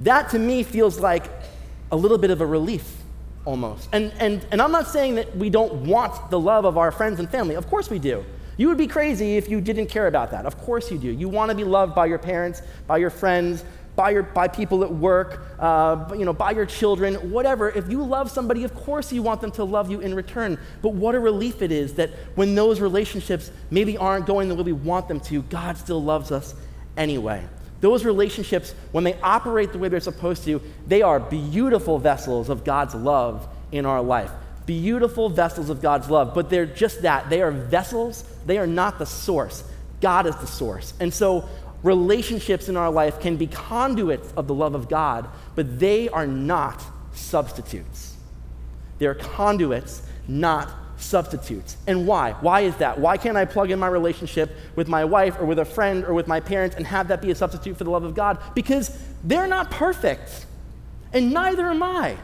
That 0.00 0.30
to 0.30 0.38
me 0.38 0.64
feels 0.64 0.98
like 0.98 1.30
a 1.92 1.96
little 1.96 2.18
bit 2.18 2.30
of 2.30 2.40
a 2.40 2.46
relief 2.46 2.96
almost. 3.44 3.88
And, 3.92 4.12
and, 4.18 4.44
and 4.50 4.60
I'm 4.60 4.72
not 4.72 4.88
saying 4.88 5.14
that 5.14 5.36
we 5.36 5.50
don't 5.50 5.86
want 5.86 6.30
the 6.30 6.40
love 6.40 6.64
of 6.64 6.76
our 6.76 6.90
friends 6.90 7.20
and 7.20 7.30
family. 7.30 7.54
Of 7.54 7.68
course 7.68 7.88
we 7.88 7.98
do. 7.98 8.24
You 8.56 8.68
would 8.68 8.78
be 8.78 8.86
crazy 8.86 9.36
if 9.36 9.48
you 9.48 9.60
didn't 9.60 9.86
care 9.86 10.06
about 10.06 10.30
that. 10.30 10.46
Of 10.46 10.58
course 10.58 10.90
you 10.90 10.98
do. 10.98 11.08
You 11.08 11.28
want 11.28 11.50
to 11.50 11.54
be 11.54 11.64
loved 11.64 11.94
by 11.94 12.06
your 12.06 12.18
parents, 12.18 12.62
by 12.86 12.96
your 12.96 13.10
friends, 13.10 13.64
by, 13.96 14.10
your, 14.10 14.22
by 14.22 14.46
people 14.46 14.84
at 14.84 14.92
work, 14.92 15.40
uh, 15.58 16.14
you 16.16 16.24
know, 16.24 16.32
by 16.32 16.50
your 16.52 16.66
children, 16.66 17.14
whatever. 17.30 17.70
If 17.70 17.90
you 17.90 18.04
love 18.04 18.30
somebody, 18.30 18.62
of 18.62 18.74
course 18.74 19.10
you 19.10 19.22
want 19.22 19.40
them 19.40 19.50
to 19.52 19.64
love 19.64 19.90
you 19.90 20.00
in 20.00 20.14
return. 20.14 20.58
But 20.82 20.90
what 20.90 21.14
a 21.14 21.20
relief 21.20 21.62
it 21.62 21.72
is 21.72 21.94
that 21.94 22.10
when 22.34 22.54
those 22.54 22.80
relationships 22.80 23.50
maybe 23.70 23.96
aren't 23.96 24.26
going 24.26 24.48
the 24.48 24.54
way 24.54 24.62
we 24.62 24.72
want 24.72 25.08
them 25.08 25.18
to, 25.20 25.42
God 25.42 25.78
still 25.78 26.02
loves 26.02 26.30
us 26.30 26.54
anyway. 26.96 27.42
Those 27.80 28.04
relationships, 28.04 28.74
when 28.92 29.04
they 29.04 29.14
operate 29.20 29.72
the 29.72 29.78
way 29.78 29.88
they're 29.88 30.00
supposed 30.00 30.44
to, 30.44 30.62
they 30.86 31.02
are 31.02 31.18
beautiful 31.18 31.98
vessels 31.98 32.48
of 32.48 32.64
God's 32.64 32.94
love 32.94 33.48
in 33.72 33.86
our 33.86 34.02
life. 34.02 34.30
Beautiful 34.66 35.28
vessels 35.28 35.70
of 35.70 35.80
God's 35.80 36.10
love, 36.10 36.34
but 36.34 36.50
they're 36.50 36.66
just 36.66 37.02
that. 37.02 37.30
They 37.30 37.42
are 37.42 37.50
vessels, 37.50 38.24
they 38.46 38.58
are 38.58 38.66
not 38.66 38.98
the 38.98 39.06
source. 39.06 39.62
God 40.00 40.26
is 40.26 40.36
the 40.36 40.46
source. 40.46 40.92
And 41.00 41.12
so 41.12 41.48
relationships 41.86 42.68
in 42.68 42.76
our 42.76 42.90
life 42.90 43.20
can 43.20 43.36
be 43.36 43.46
conduits 43.46 44.32
of 44.36 44.48
the 44.48 44.54
love 44.54 44.74
of 44.74 44.88
God, 44.88 45.28
but 45.54 45.78
they 45.78 46.08
are 46.08 46.26
not 46.26 46.82
substitutes. 47.12 48.16
They're 48.98 49.14
conduits, 49.14 50.02
not 50.26 50.68
substitutes. 50.96 51.76
And 51.86 52.04
why? 52.04 52.32
Why 52.32 52.62
is 52.62 52.74
that? 52.78 52.98
Why 52.98 53.16
can't 53.16 53.36
I 53.36 53.44
plug 53.44 53.70
in 53.70 53.78
my 53.78 53.86
relationship 53.86 54.50
with 54.74 54.88
my 54.88 55.04
wife 55.04 55.38
or 55.38 55.46
with 55.46 55.60
a 55.60 55.64
friend 55.64 56.04
or 56.04 56.12
with 56.12 56.26
my 56.26 56.40
parents 56.40 56.74
and 56.74 56.84
have 56.86 57.06
that 57.08 57.22
be 57.22 57.30
a 57.30 57.36
substitute 57.36 57.76
for 57.76 57.84
the 57.84 57.90
love 57.90 58.02
of 58.02 58.16
God? 58.16 58.42
Because 58.54 58.98
they're 59.22 59.46
not 59.46 59.70
perfect, 59.70 60.46
and 61.12 61.32
neither 61.32 61.66
am 61.66 61.84
I. 61.84 62.16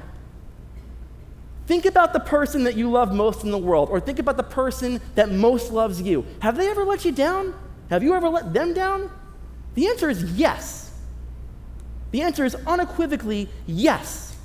Think 1.68 1.86
about 1.86 2.12
the 2.12 2.20
person 2.20 2.64
that 2.64 2.74
you 2.74 2.90
love 2.90 3.14
most 3.14 3.44
in 3.44 3.52
the 3.52 3.58
world, 3.58 3.90
or 3.90 4.00
think 4.00 4.18
about 4.18 4.36
the 4.36 4.42
person 4.42 5.00
that 5.14 5.30
most 5.30 5.70
loves 5.70 6.02
you. 6.02 6.26
Have 6.40 6.56
they 6.56 6.68
ever 6.68 6.84
let 6.84 7.04
you 7.04 7.12
down? 7.12 7.54
Have 7.90 8.02
you 8.02 8.14
ever 8.14 8.28
let 8.28 8.52
them 8.52 8.74
down? 8.74 9.08
The 9.74 9.88
answer 9.88 10.10
is 10.10 10.24
yes. 10.32 10.92
The 12.10 12.22
answer 12.22 12.44
is 12.44 12.54
unequivocally 12.66 13.48
yes. 13.66 14.36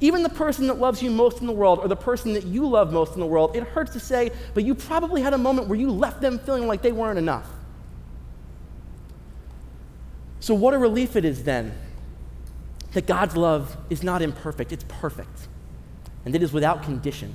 Even 0.00 0.22
the 0.22 0.30
person 0.30 0.66
that 0.68 0.78
loves 0.78 1.02
you 1.02 1.10
most 1.10 1.40
in 1.40 1.46
the 1.46 1.52
world, 1.52 1.80
or 1.80 1.88
the 1.88 1.96
person 1.96 2.32
that 2.32 2.44
you 2.44 2.66
love 2.66 2.90
most 2.92 3.12
in 3.12 3.20
the 3.20 3.26
world, 3.26 3.54
it 3.54 3.64
hurts 3.64 3.92
to 3.92 4.00
say, 4.00 4.30
but 4.54 4.64
you 4.64 4.74
probably 4.74 5.20
had 5.20 5.34
a 5.34 5.38
moment 5.38 5.68
where 5.68 5.78
you 5.78 5.90
left 5.90 6.22
them 6.22 6.38
feeling 6.38 6.66
like 6.66 6.80
they 6.80 6.92
weren't 6.92 7.18
enough. 7.18 7.46
So, 10.40 10.54
what 10.54 10.72
a 10.72 10.78
relief 10.78 11.16
it 11.16 11.26
is 11.26 11.44
then 11.44 11.74
that 12.92 13.06
God's 13.06 13.36
love 13.36 13.76
is 13.90 14.02
not 14.02 14.22
imperfect, 14.22 14.72
it's 14.72 14.84
perfect, 14.88 15.48
and 16.24 16.34
it 16.34 16.42
is 16.42 16.50
without 16.50 16.82
condition. 16.82 17.34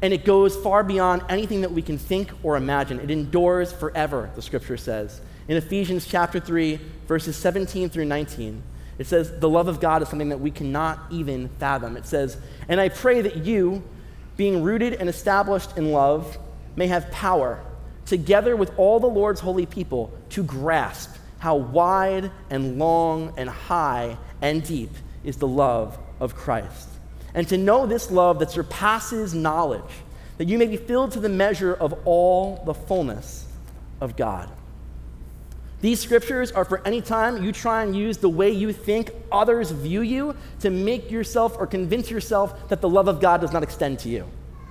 And 0.00 0.12
it 0.12 0.24
goes 0.24 0.56
far 0.56 0.84
beyond 0.84 1.22
anything 1.28 1.60
that 1.62 1.72
we 1.72 1.82
can 1.82 1.98
think 1.98 2.30
or 2.44 2.56
imagine. 2.56 3.00
It 3.00 3.10
endures 3.10 3.72
forever, 3.72 4.30
the 4.36 4.42
scripture 4.42 4.76
says 4.76 5.20
in 5.52 5.58
Ephesians 5.58 6.06
chapter 6.06 6.40
3, 6.40 6.80
verses 7.06 7.36
17 7.36 7.90
through 7.90 8.06
19. 8.06 8.62
It 8.96 9.06
says, 9.06 9.38
The 9.38 9.50
love 9.50 9.68
of 9.68 9.80
God 9.80 10.00
is 10.00 10.08
something 10.08 10.30
that 10.30 10.40
we 10.40 10.50
cannot 10.50 10.98
even 11.10 11.50
fathom. 11.58 11.98
It 11.98 12.06
says, 12.06 12.38
And 12.70 12.80
I 12.80 12.88
pray 12.88 13.20
that 13.20 13.44
you, 13.44 13.82
being 14.38 14.62
rooted 14.62 14.94
and 14.94 15.10
established 15.10 15.76
in 15.76 15.92
love, 15.92 16.38
may 16.74 16.86
have 16.86 17.10
power, 17.10 17.62
together 18.06 18.56
with 18.56 18.72
all 18.78 18.98
the 18.98 19.06
Lord's 19.06 19.40
holy 19.40 19.66
people, 19.66 20.10
to 20.30 20.42
grasp 20.42 21.18
how 21.38 21.56
wide 21.56 22.30
and 22.48 22.78
long 22.78 23.34
and 23.36 23.50
high 23.50 24.16
and 24.40 24.64
deep 24.64 24.92
is 25.22 25.36
the 25.36 25.46
love 25.46 25.98
of 26.18 26.34
Christ. 26.34 26.88
And 27.34 27.46
to 27.48 27.58
know 27.58 27.84
this 27.84 28.10
love 28.10 28.38
that 28.38 28.50
surpasses 28.50 29.34
knowledge, 29.34 29.82
that 30.38 30.48
you 30.48 30.56
may 30.56 30.66
be 30.66 30.78
filled 30.78 31.12
to 31.12 31.20
the 31.20 31.28
measure 31.28 31.74
of 31.74 31.92
all 32.06 32.62
the 32.64 32.72
fullness 32.72 33.44
of 34.00 34.16
God. 34.16 34.48
These 35.82 35.98
scriptures 35.98 36.52
are 36.52 36.64
for 36.64 36.80
any 36.86 37.00
time 37.00 37.42
you 37.42 37.50
try 37.50 37.82
and 37.82 37.94
use 37.94 38.16
the 38.16 38.28
way 38.28 38.50
you 38.52 38.72
think 38.72 39.10
others 39.32 39.72
view 39.72 40.00
you 40.02 40.36
to 40.60 40.70
make 40.70 41.10
yourself 41.10 41.56
or 41.58 41.66
convince 41.66 42.08
yourself 42.08 42.68
that 42.68 42.80
the 42.80 42.88
love 42.88 43.08
of 43.08 43.20
God 43.20 43.40
does 43.40 43.52
not 43.52 43.64
extend 43.64 43.98
to 44.00 44.08
you. 44.08 44.24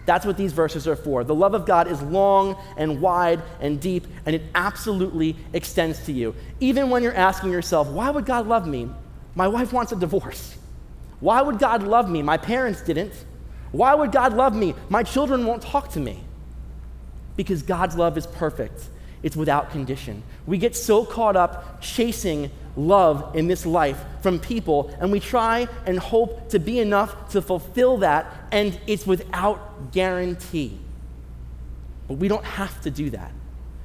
That's 0.05 0.25
what 0.25 0.37
these 0.37 0.53
verses 0.53 0.87
are 0.87 0.95
for. 0.95 1.25
The 1.25 1.35
love 1.35 1.53
of 1.53 1.65
God 1.65 1.87
is 1.89 2.01
long 2.01 2.55
and 2.77 3.01
wide 3.01 3.41
and 3.59 3.79
deep, 3.79 4.07
and 4.25 4.33
it 4.33 4.41
absolutely 4.55 5.35
extends 5.51 6.05
to 6.05 6.13
you. 6.13 6.33
Even 6.61 6.89
when 6.89 7.03
you're 7.03 7.13
asking 7.13 7.51
yourself, 7.51 7.89
why 7.89 8.09
would 8.09 8.25
God 8.25 8.47
love 8.47 8.65
me? 8.65 8.89
My 9.35 9.49
wife 9.49 9.73
wants 9.73 9.91
a 9.91 9.97
divorce. 9.97 10.55
Why 11.19 11.41
would 11.41 11.59
God 11.59 11.83
love 11.83 12.09
me? 12.09 12.21
My 12.21 12.37
parents 12.37 12.81
didn't. 12.81 13.13
Why 13.73 13.93
would 13.93 14.13
God 14.13 14.33
love 14.33 14.55
me? 14.55 14.75
My 14.87 15.03
children 15.03 15.45
won't 15.45 15.61
talk 15.61 15.91
to 15.91 15.99
me. 15.99 16.23
Because 17.35 17.63
God's 17.63 17.97
love 17.97 18.17
is 18.17 18.25
perfect 18.25 18.87
it's 19.23 19.35
without 19.35 19.71
condition. 19.71 20.23
We 20.45 20.57
get 20.57 20.75
so 20.75 21.05
caught 21.05 21.35
up 21.35 21.81
chasing 21.81 22.51
love 22.75 23.35
in 23.35 23.47
this 23.47 23.65
life 23.65 24.03
from 24.21 24.39
people, 24.39 24.95
and 24.99 25.11
we 25.11 25.19
try 25.19 25.67
and 25.85 25.99
hope 25.99 26.49
to 26.49 26.59
be 26.59 26.79
enough 26.79 27.31
to 27.31 27.41
fulfill 27.41 27.97
that, 27.97 28.25
and 28.51 28.79
it's 28.87 29.05
without 29.05 29.91
guarantee. 29.91 30.79
But 32.07 32.15
we 32.15 32.27
don't 32.27 32.45
have 32.45 32.81
to 32.81 32.91
do 32.91 33.09
that 33.11 33.31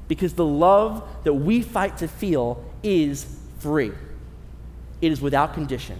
because 0.08 0.34
the 0.34 0.44
love 0.44 1.06
that 1.24 1.34
we 1.34 1.62
fight 1.62 1.98
to 1.98 2.08
feel 2.08 2.64
is 2.82 3.26
free, 3.58 3.92
it 5.00 5.12
is 5.12 5.20
without 5.20 5.54
condition. 5.54 5.98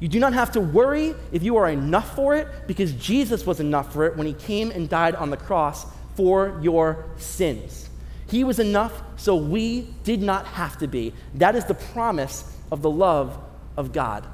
You 0.00 0.08
do 0.08 0.18
not 0.18 0.34
have 0.34 0.52
to 0.52 0.60
worry 0.60 1.14
if 1.32 1.42
you 1.42 1.56
are 1.56 1.70
enough 1.70 2.14
for 2.14 2.34
it 2.34 2.48
because 2.66 2.92
Jesus 2.92 3.46
was 3.46 3.60
enough 3.60 3.92
for 3.92 4.04
it 4.04 4.16
when 4.16 4.26
he 4.26 4.34
came 4.34 4.70
and 4.70 4.88
died 4.88 5.14
on 5.14 5.30
the 5.30 5.36
cross 5.36 5.86
for 6.14 6.58
your 6.62 7.06
sins. 7.16 7.88
He 8.34 8.42
was 8.42 8.58
enough, 8.58 9.00
so 9.14 9.36
we 9.36 9.82
did 10.02 10.20
not 10.20 10.44
have 10.44 10.76
to 10.78 10.88
be. 10.88 11.14
That 11.34 11.54
is 11.54 11.66
the 11.66 11.74
promise 11.74 12.52
of 12.72 12.82
the 12.82 12.90
love 12.90 13.38
of 13.76 13.92
God. 13.92 14.26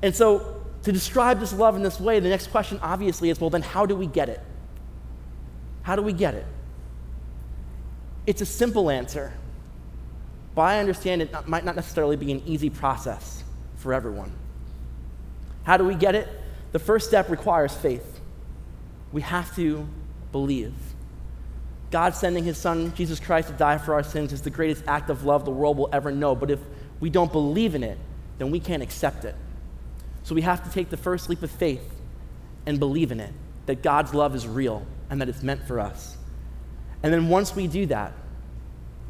And 0.00 0.16
so, 0.16 0.64
to 0.84 0.90
describe 0.90 1.38
this 1.38 1.52
love 1.52 1.76
in 1.76 1.82
this 1.82 2.00
way, 2.00 2.18
the 2.18 2.30
next 2.30 2.46
question 2.46 2.80
obviously 2.80 3.28
is 3.28 3.38
well, 3.38 3.50
then 3.50 3.60
how 3.60 3.84
do 3.84 3.94
we 3.94 4.06
get 4.06 4.30
it? 4.30 4.40
How 5.82 5.96
do 5.96 6.00
we 6.00 6.14
get 6.14 6.32
it? 6.32 6.46
It's 8.26 8.40
a 8.40 8.46
simple 8.46 8.88
answer, 8.88 9.34
but 10.54 10.62
I 10.62 10.78
understand 10.78 11.20
it 11.20 11.46
might 11.46 11.66
not 11.66 11.76
necessarily 11.76 12.16
be 12.16 12.32
an 12.32 12.42
easy 12.46 12.70
process 12.70 13.44
for 13.76 13.92
everyone. 13.92 14.32
How 15.64 15.76
do 15.76 15.84
we 15.84 15.94
get 15.94 16.14
it? 16.14 16.26
The 16.72 16.78
first 16.78 17.06
step 17.06 17.28
requires 17.28 17.74
faith. 17.74 18.18
We 19.12 19.20
have 19.20 19.54
to 19.56 19.86
believe. 20.32 20.72
God 21.90 22.14
sending 22.14 22.44
his 22.44 22.56
son, 22.56 22.94
Jesus 22.94 23.18
Christ, 23.18 23.48
to 23.48 23.54
die 23.54 23.78
for 23.78 23.94
our 23.94 24.02
sins 24.02 24.32
is 24.32 24.42
the 24.42 24.50
greatest 24.50 24.84
act 24.86 25.10
of 25.10 25.24
love 25.24 25.44
the 25.44 25.50
world 25.50 25.76
will 25.76 25.88
ever 25.92 26.12
know. 26.12 26.34
But 26.34 26.50
if 26.50 26.60
we 27.00 27.10
don't 27.10 27.32
believe 27.32 27.74
in 27.74 27.82
it, 27.82 27.98
then 28.38 28.50
we 28.50 28.60
can't 28.60 28.82
accept 28.82 29.24
it. 29.24 29.34
So 30.22 30.34
we 30.34 30.42
have 30.42 30.62
to 30.64 30.70
take 30.70 30.90
the 30.90 30.96
first 30.96 31.28
leap 31.28 31.42
of 31.42 31.50
faith 31.50 31.82
and 32.66 32.78
believe 32.78 33.10
in 33.10 33.20
it 33.20 33.32
that 33.66 33.82
God's 33.82 34.14
love 34.14 34.34
is 34.34 34.46
real 34.46 34.86
and 35.08 35.20
that 35.20 35.28
it's 35.28 35.42
meant 35.42 35.66
for 35.66 35.80
us. 35.80 36.16
And 37.02 37.12
then 37.12 37.28
once 37.28 37.54
we 37.54 37.66
do 37.66 37.86
that, 37.86 38.12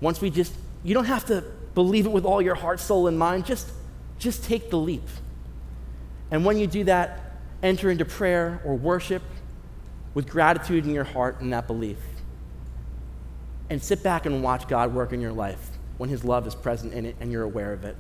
once 0.01 0.21
we 0.21 0.31
just, 0.31 0.55
you 0.83 0.95
don't 0.95 1.05
have 1.05 1.27
to 1.27 1.45
believe 1.75 2.07
it 2.07 2.13
with 2.13 2.25
all 2.25 2.41
your 2.41 2.55
heart, 2.55 2.81
soul, 2.81 3.07
and 3.07 3.19
mind, 3.19 3.45
just, 3.45 3.69
just 4.19 4.45
take 4.45 4.71
the 4.71 4.79
leap. 4.79 5.07
And 6.31 6.45
when 6.45 6.57
you 6.57 6.67
do 6.67 6.85
that, 6.85 7.37
enter 7.63 7.91
into 7.91 8.05
prayer 8.05 8.63
or 8.65 8.75
worship 8.75 9.23
with 10.15 10.29
gratitude 10.29 10.87
in 10.87 10.95
your 10.95 11.05
heart 11.05 11.41
and 11.41 11.53
that 11.53 11.67
belief. 11.67 11.99
And 13.71 13.83
sit 13.83 14.03
back 14.03 14.27
and 14.27 14.43
watch 14.43 14.69
God 14.69 14.93
work 14.93 15.13
in 15.13 15.21
your 15.21 15.33
life 15.33 15.71
when 15.97 16.11
His 16.11 16.25
love 16.25 16.47
is 16.47 16.55
present 16.55 16.93
in 16.93 17.07
it 17.07 17.17
and 17.21 17.33
you're 17.33 17.45
aware 17.45 17.73
of 17.73 17.85
it. 17.85 17.97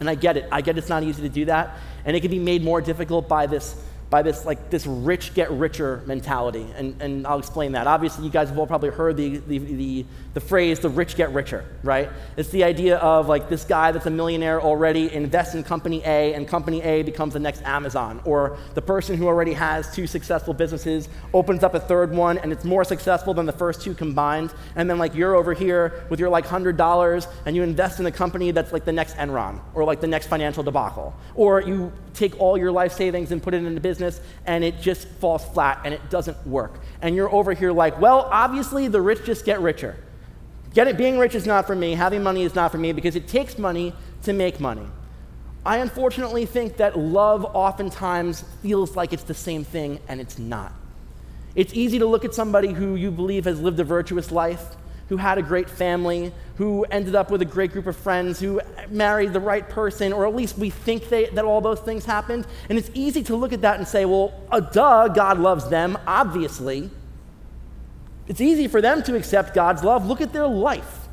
And 0.00 0.10
I 0.10 0.16
get 0.16 0.36
it. 0.36 0.46
I 0.50 0.60
get 0.60 0.76
it's 0.76 0.88
not 0.88 1.02
easy 1.02 1.22
to 1.22 1.28
do 1.28 1.46
that. 1.46 1.78
And 2.04 2.16
it 2.16 2.20
can 2.20 2.30
be 2.30 2.38
made 2.38 2.62
more 2.62 2.80
difficult 2.80 3.28
by 3.28 3.46
this 3.46 3.76
by 4.14 4.22
this 4.22 4.44
like 4.44 4.70
this 4.70 4.86
rich 4.86 5.34
get 5.34 5.50
richer 5.50 6.00
mentality 6.06 6.64
and, 6.76 7.02
and 7.02 7.26
i'll 7.26 7.40
explain 7.40 7.72
that. 7.72 7.88
Obviously 7.88 8.24
you 8.24 8.30
guys 8.30 8.48
have 8.48 8.56
all 8.56 8.64
probably 8.64 8.90
heard 8.90 9.16
the, 9.16 9.38
the, 9.38 9.58
the, 9.58 10.06
the, 10.34 10.40
phrase 10.40 10.78
the 10.78 10.88
rich 10.88 11.16
get 11.16 11.32
richer 11.32 11.64
right? 11.82 12.08
It's 12.36 12.50
the 12.50 12.62
idea 12.62 12.98
of 12.98 13.26
like 13.26 13.48
this 13.48 13.64
guy 13.64 13.90
that's 13.90 14.06
a 14.06 14.10
millionaire 14.10 14.62
already 14.62 15.12
invests 15.12 15.56
in 15.56 15.64
company 15.64 16.00
a 16.04 16.32
and 16.34 16.46
company 16.46 16.80
a 16.82 17.02
becomes 17.02 17.32
the 17.32 17.40
next 17.40 17.62
amazon 17.62 18.20
or 18.24 18.56
the 18.74 18.82
person 18.82 19.16
who 19.16 19.26
already 19.26 19.52
has 19.52 19.92
two 19.92 20.06
successful 20.06 20.54
businesses 20.54 21.08
opens 21.32 21.64
up 21.64 21.74
a 21.74 21.80
third 21.80 22.12
one 22.12 22.38
and 22.38 22.52
it's 22.52 22.64
more 22.64 22.84
successful 22.84 23.34
than 23.34 23.46
the 23.46 23.58
first 23.64 23.82
two 23.82 23.94
combined. 23.94 24.54
And 24.76 24.88
then 24.88 24.96
like 24.96 25.12
you're 25.16 25.34
over 25.34 25.54
here 25.54 26.06
with 26.08 26.20
your 26.20 26.28
like 26.28 26.46
$100 26.46 27.26
and 27.46 27.56
you 27.56 27.64
invest 27.64 27.98
in 27.98 28.06
a 28.06 28.12
company 28.12 28.52
that's 28.52 28.72
like 28.72 28.84
the 28.84 28.92
next 28.92 29.16
enron 29.16 29.60
or 29.74 29.82
like 29.82 30.00
the 30.00 30.06
next 30.06 30.28
financial 30.28 30.62
debacle. 30.62 31.12
Or 31.34 31.60
you 31.60 31.92
take 32.14 32.40
all 32.40 32.56
your 32.56 32.72
life 32.72 32.92
savings 32.92 33.32
and 33.32 33.42
put 33.42 33.54
it 33.54 33.64
into 33.64 33.80
business 33.80 34.20
and 34.46 34.64
it 34.64 34.80
just 34.80 35.06
falls 35.06 35.44
flat 35.44 35.80
and 35.84 35.92
it 35.92 36.10
doesn't 36.10 36.46
work. 36.46 36.80
And 37.02 37.14
you're 37.14 37.32
over 37.32 37.52
here 37.52 37.72
like, 37.72 38.00
well, 38.00 38.28
obviously 38.30 38.88
the 38.88 39.00
rich 39.00 39.24
just 39.24 39.44
get 39.44 39.60
richer. 39.60 39.96
Get 40.72 40.88
it, 40.88 40.96
being 40.96 41.18
rich 41.18 41.34
is 41.34 41.46
not 41.46 41.66
for 41.66 41.76
me, 41.76 41.94
having 41.94 42.22
money 42.22 42.42
is 42.42 42.54
not 42.54 42.72
for 42.72 42.78
me 42.78 42.92
because 42.92 43.14
it 43.16 43.28
takes 43.28 43.58
money 43.58 43.92
to 44.22 44.32
make 44.32 44.58
money. 44.58 44.86
I 45.66 45.78
unfortunately 45.78 46.46
think 46.46 46.76
that 46.76 46.98
love 46.98 47.44
oftentimes 47.44 48.42
feels 48.62 48.96
like 48.96 49.12
it's 49.12 49.22
the 49.22 49.34
same 49.34 49.64
thing 49.64 50.00
and 50.08 50.20
it's 50.20 50.38
not. 50.38 50.72
It's 51.54 51.72
easy 51.72 51.98
to 52.00 52.06
look 52.06 52.24
at 52.24 52.34
somebody 52.34 52.72
who 52.72 52.96
you 52.96 53.10
believe 53.10 53.44
has 53.44 53.60
lived 53.60 53.78
a 53.80 53.84
virtuous 53.84 54.30
life 54.30 54.76
who 55.08 55.16
had 55.16 55.38
a 55.38 55.42
great 55.42 55.68
family, 55.68 56.32
who 56.56 56.84
ended 56.84 57.14
up 57.14 57.30
with 57.30 57.42
a 57.42 57.44
great 57.44 57.72
group 57.72 57.86
of 57.86 57.96
friends, 57.96 58.40
who 58.40 58.60
married 58.88 59.32
the 59.32 59.40
right 59.40 59.68
person, 59.68 60.12
or 60.12 60.26
at 60.26 60.34
least 60.34 60.56
we 60.56 60.70
think 60.70 61.08
they, 61.08 61.26
that 61.26 61.44
all 61.44 61.60
those 61.60 61.80
things 61.80 62.04
happened. 62.04 62.46
And 62.68 62.78
it's 62.78 62.90
easy 62.94 63.22
to 63.24 63.36
look 63.36 63.52
at 63.52 63.62
that 63.62 63.78
and 63.78 63.86
say, 63.86 64.04
well, 64.04 64.32
uh, 64.50 64.60
duh, 64.60 65.08
God 65.08 65.38
loves 65.38 65.68
them, 65.68 65.98
obviously. 66.06 66.90
It's 68.26 68.40
easy 68.40 68.68
for 68.68 68.80
them 68.80 69.02
to 69.02 69.16
accept 69.16 69.54
God's 69.54 69.84
love. 69.84 70.06
Look 70.06 70.20
at 70.20 70.32
their 70.32 70.46
life. 70.46 71.08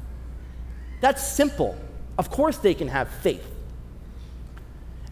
That's 1.02 1.26
simple. 1.26 1.76
Of 2.18 2.30
course, 2.30 2.58
they 2.58 2.74
can 2.74 2.88
have 2.88 3.10
faith. 3.10 3.46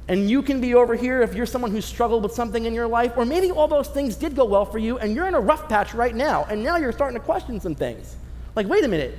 And 0.07 0.29
you 0.29 0.41
can 0.41 0.61
be 0.61 0.73
over 0.73 0.95
here 0.95 1.21
if 1.21 1.35
you're 1.35 1.45
someone 1.45 1.71
who 1.71 1.81
struggled 1.81 2.23
with 2.23 2.31
something 2.31 2.65
in 2.65 2.73
your 2.73 2.87
life, 2.87 3.13
or 3.17 3.25
maybe 3.25 3.51
all 3.51 3.67
those 3.67 3.87
things 3.87 4.15
did 4.15 4.35
go 4.35 4.45
well 4.45 4.65
for 4.65 4.79
you, 4.79 4.97
and 4.97 5.13
you're 5.13 5.27
in 5.27 5.35
a 5.35 5.39
rough 5.39 5.67
patch 5.67 5.93
right 5.93 6.15
now, 6.15 6.47
and 6.49 6.63
now 6.63 6.77
you're 6.77 6.91
starting 6.91 7.19
to 7.19 7.23
question 7.23 7.59
some 7.59 7.75
things. 7.75 8.15
Like, 8.55 8.67
wait 8.67 8.83
a 8.83 8.87
minute, 8.87 9.17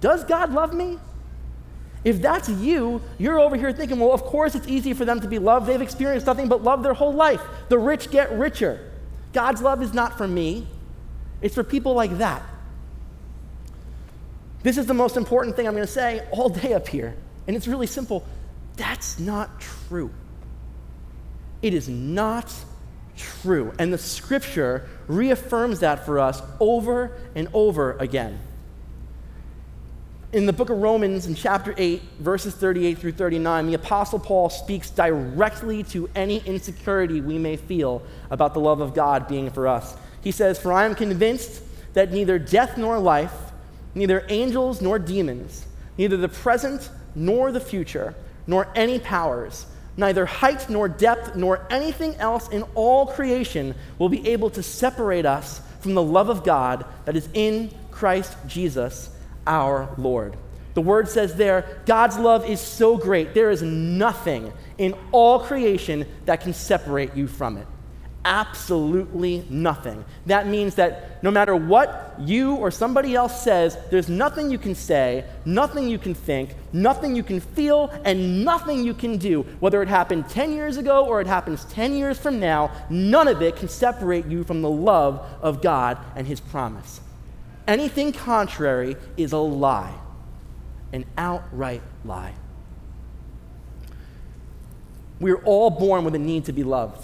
does 0.00 0.24
God 0.24 0.52
love 0.52 0.72
me? 0.72 0.98
If 2.02 2.22
that's 2.22 2.48
you, 2.48 3.02
you're 3.18 3.38
over 3.38 3.56
here 3.56 3.72
thinking, 3.72 3.98
well, 3.98 4.12
of 4.12 4.22
course 4.22 4.54
it's 4.54 4.66
easy 4.66 4.94
for 4.94 5.04
them 5.04 5.20
to 5.20 5.28
be 5.28 5.38
loved. 5.38 5.66
They've 5.66 5.80
experienced 5.80 6.26
nothing 6.26 6.48
but 6.48 6.62
love 6.62 6.82
their 6.82 6.94
whole 6.94 7.12
life. 7.12 7.42
The 7.68 7.78
rich 7.78 8.10
get 8.10 8.32
richer. 8.32 8.90
God's 9.32 9.60
love 9.60 9.82
is 9.82 9.92
not 9.92 10.16
for 10.16 10.26
me, 10.26 10.66
it's 11.42 11.54
for 11.54 11.64
people 11.64 11.94
like 11.94 12.18
that. 12.18 12.42
This 14.62 14.76
is 14.76 14.86
the 14.86 14.94
most 14.94 15.16
important 15.16 15.56
thing 15.56 15.66
I'm 15.66 15.74
going 15.74 15.86
to 15.86 15.92
say 15.92 16.26
all 16.30 16.48
day 16.48 16.74
up 16.74 16.86
here. 16.88 17.16
And 17.46 17.56
it's 17.56 17.66
really 17.66 17.86
simple. 17.86 18.26
That's 18.76 19.18
not 19.18 19.60
true. 19.60 20.10
It 21.62 21.72
is 21.72 21.88
not 21.88 22.54
true. 23.16 23.72
And 23.78 23.92
the 23.92 23.98
scripture 23.98 24.88
reaffirms 25.06 25.80
that 25.80 26.04
for 26.04 26.18
us 26.18 26.42
over 26.58 27.16
and 27.34 27.48
over 27.54 27.92
again 27.98 28.38
in 30.32 30.46
the 30.46 30.52
book 30.52 30.70
of 30.70 30.78
Romans, 30.78 31.26
in 31.26 31.34
chapter 31.34 31.74
8, 31.76 32.00
verses 32.20 32.54
38 32.54 32.98
through 32.98 33.12
39, 33.12 33.66
the 33.66 33.74
Apostle 33.74 34.20
Paul 34.20 34.48
speaks 34.48 34.88
directly 34.88 35.82
to 35.84 36.08
any 36.14 36.38
insecurity 36.46 37.20
we 37.20 37.36
may 37.36 37.56
feel 37.56 38.02
about 38.30 38.54
the 38.54 38.60
love 38.60 38.80
of 38.80 38.94
God 38.94 39.26
being 39.26 39.50
for 39.50 39.66
us. 39.66 39.96
He 40.22 40.30
says, 40.30 40.58
For 40.58 40.72
I 40.72 40.84
am 40.84 40.94
convinced 40.94 41.62
that 41.94 42.12
neither 42.12 42.38
death 42.38 42.78
nor 42.78 43.00
life, 43.00 43.34
neither 43.96 44.24
angels 44.28 44.80
nor 44.80 45.00
demons, 45.00 45.66
neither 45.98 46.16
the 46.16 46.28
present 46.28 46.90
nor 47.16 47.50
the 47.50 47.60
future, 47.60 48.14
nor 48.46 48.68
any 48.76 49.00
powers, 49.00 49.66
neither 49.96 50.26
height 50.26 50.70
nor 50.70 50.88
depth, 50.88 51.34
nor 51.34 51.66
anything 51.70 52.14
else 52.16 52.48
in 52.50 52.62
all 52.76 53.04
creation 53.04 53.74
will 53.98 54.08
be 54.08 54.28
able 54.28 54.50
to 54.50 54.62
separate 54.62 55.26
us 55.26 55.60
from 55.80 55.94
the 55.94 56.02
love 56.02 56.28
of 56.28 56.44
God 56.44 56.84
that 57.04 57.16
is 57.16 57.28
in 57.34 57.72
Christ 57.90 58.36
Jesus 58.46 59.10
our 59.46 59.92
Lord. 59.96 60.36
The 60.74 60.80
word 60.80 61.08
says 61.08 61.34
there, 61.34 61.82
God's 61.86 62.16
love 62.16 62.48
is 62.48 62.60
so 62.60 62.96
great, 62.96 63.34
there 63.34 63.50
is 63.50 63.62
nothing 63.62 64.52
in 64.78 64.94
all 65.12 65.40
creation 65.40 66.06
that 66.26 66.40
can 66.40 66.54
separate 66.54 67.14
you 67.14 67.26
from 67.26 67.56
it. 67.56 67.66
Absolutely 68.24 69.46
nothing. 69.48 70.04
That 70.26 70.46
means 70.46 70.74
that 70.74 71.22
no 71.22 71.30
matter 71.30 71.56
what 71.56 72.16
you 72.18 72.54
or 72.54 72.70
somebody 72.70 73.14
else 73.14 73.42
says, 73.42 73.78
there's 73.90 74.10
nothing 74.10 74.50
you 74.50 74.58
can 74.58 74.74
say, 74.74 75.24
nothing 75.46 75.88
you 75.88 75.98
can 75.98 76.12
think, 76.12 76.54
nothing 76.72 77.16
you 77.16 77.22
can 77.22 77.40
feel, 77.40 77.90
and 78.04 78.44
nothing 78.44 78.84
you 78.84 78.92
can 78.92 79.16
do. 79.16 79.42
Whether 79.60 79.80
it 79.82 79.88
happened 79.88 80.28
10 80.28 80.52
years 80.52 80.76
ago 80.76 81.06
or 81.06 81.22
it 81.22 81.26
happens 81.26 81.64
10 81.64 81.94
years 81.94 82.18
from 82.18 82.38
now, 82.38 82.70
none 82.90 83.26
of 83.26 83.40
it 83.40 83.56
can 83.56 83.68
separate 83.68 84.26
you 84.26 84.44
from 84.44 84.60
the 84.60 84.70
love 84.70 85.26
of 85.40 85.62
God 85.62 85.96
and 86.14 86.26
His 86.26 86.40
promise. 86.40 87.00
Anything 87.70 88.10
contrary 88.10 88.96
is 89.16 89.30
a 89.30 89.38
lie, 89.38 89.94
an 90.92 91.04
outright 91.16 91.82
lie. 92.04 92.34
We're 95.20 95.40
all 95.44 95.70
born 95.70 96.04
with 96.04 96.16
a 96.16 96.18
need 96.18 96.46
to 96.46 96.52
be 96.52 96.64
loved. 96.64 97.00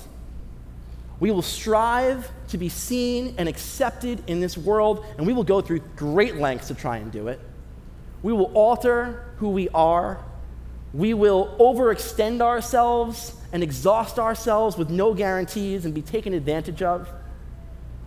We 1.21 1.31
will 1.31 1.43
strive 1.43 2.29
to 2.49 2.59
be 2.59 2.69
seen 2.69 3.37
and 3.39 3.49
accepted 3.49 4.25
in 4.27 4.41
this 4.41 4.59
world, 4.59 5.07
and 5.17 5.25
we 5.25 5.33
will 5.33 5.45
go 5.45 5.61
through 5.61 5.83
great 5.95 6.35
lengths 6.35 6.67
to 6.67 6.75
try 6.75 6.97
and 6.97 7.13
do 7.13 7.29
it. 7.29 7.39
We 8.25 8.33
will 8.33 8.53
alter 8.53 9.25
who 9.37 9.51
we 9.51 9.69
are. 9.69 10.19
We 10.93 11.15
will 11.15 11.57
overextend 11.61 12.41
ourselves 12.41 13.37
and 13.53 13.63
exhaust 13.63 14.19
ourselves 14.19 14.77
with 14.77 14.91
no 14.91 15.15
guarantees 15.15 15.85
and 15.85 15.95
be 15.95 16.03
taken 16.03 16.35
advantage 16.35 16.83
of. 16.83 17.09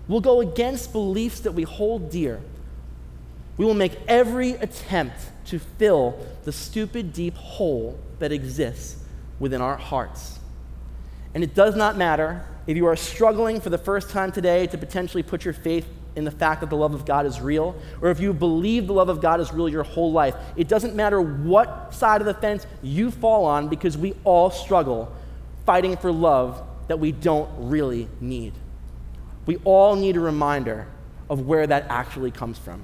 We'll 0.10 0.22
go 0.22 0.41
against 0.41 0.91
beliefs 0.91 1.41
that 1.41 1.54
we 1.54 1.63
hold 1.63 2.10
dear. 2.10 2.41
We 3.58 3.63
will 3.63 3.76
make 3.76 3.93
every 4.08 4.52
attempt 4.54 5.15
to 5.45 5.60
fill 5.60 6.19
the 6.45 6.52
stupid, 6.52 7.13
deep 7.13 7.36
hole 7.36 7.98
that 8.17 8.32
exists 8.32 9.02
within 9.39 9.62
our 9.62 9.78
hearts. 9.78 10.39
And 11.36 11.43
it 11.43 11.54
does 11.54 11.76
not 11.76 11.95
matter 11.95 12.43
if 12.65 12.76
you 12.76 12.88
are 12.88 12.95
struggling 12.95 13.62
for 13.62 13.69
the 13.69 13.78
first 13.78 14.10
time 14.10 14.32
today 14.32 14.65
to 14.67 14.78
potentially 14.80 15.22
put 15.22 15.45
your 15.45 15.54
faith 15.54 15.88
in 16.15 16.26
the 16.26 16.32
fact 16.32 16.62
that 16.62 16.72
the 16.72 16.76
love 16.76 16.95
of 16.95 17.06
God 17.06 17.28
is 17.28 17.39
real, 17.39 17.76
or 18.02 18.10
if 18.10 18.19
you 18.19 18.34
believe 18.34 18.88
the 18.88 18.93
love 18.93 19.10
of 19.10 19.22
God 19.22 19.39
is 19.39 19.54
real 19.54 19.69
your 19.69 19.84
whole 19.84 20.12
life. 20.12 20.36
It 20.56 20.67
doesn't 20.67 20.95
matter 20.95 21.22
what 21.22 21.93
side 21.93 22.19
of 22.19 22.26
the 22.26 22.34
fence 22.34 22.65
you 22.82 23.12
fall 23.12 23.45
on 23.45 23.67
because 23.69 23.95
we 23.95 24.15
all 24.24 24.50
struggle 24.50 25.15
fighting 25.67 25.98
for 25.98 26.12
love 26.12 26.63
that 26.88 27.00
we 27.00 27.12
don't 27.12 27.48
really 27.69 28.08
need. 28.19 28.54
We 29.50 29.58
all 29.66 29.96
need 29.96 30.16
a 30.16 30.20
reminder 30.20 30.86
of 31.28 31.48
where 31.48 31.66
that 31.66 31.88
actually 31.90 32.30
comes 32.30 32.60
from. 32.60 32.84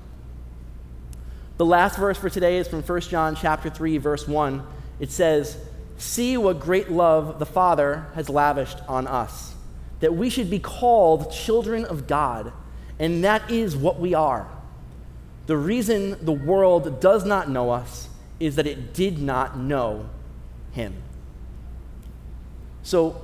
The 1.57 1.65
last 1.65 1.95
verse 1.95 2.17
for 2.17 2.27
today 2.27 2.57
is 2.57 2.67
from 2.67 2.81
1 2.81 3.01
John 3.01 3.35
chapter 3.35 3.69
3 3.69 3.99
verse 3.99 4.27
1. 4.27 4.63
It 4.99 5.11
says, 5.11 5.57
"See 5.97 6.37
what 6.37 6.59
great 6.59 6.89
love 6.89 7.37
the 7.37 7.45
Father 7.45 8.07
has 8.15 8.29
lavished 8.29 8.79
on 8.87 9.05
us, 9.05 9.53
that 9.99 10.15
we 10.15 10.27
should 10.27 10.49
be 10.49 10.57
called 10.57 11.29
children 11.29 11.85
of 11.85 12.07
God, 12.07 12.51
and 12.97 13.23
that 13.23 13.51
is 13.51 13.77
what 13.77 13.99
we 13.99 14.15
are." 14.15 14.47
The 15.45 15.57
reason 15.57 16.17
the 16.19 16.31
world 16.31 16.99
does 16.99 17.25
not 17.25 17.47
know 17.47 17.69
us 17.69 18.09
is 18.39 18.55
that 18.55 18.65
it 18.65 18.91
did 18.91 19.21
not 19.21 19.55
know 19.55 20.05
him. 20.71 20.95
So, 22.81 23.21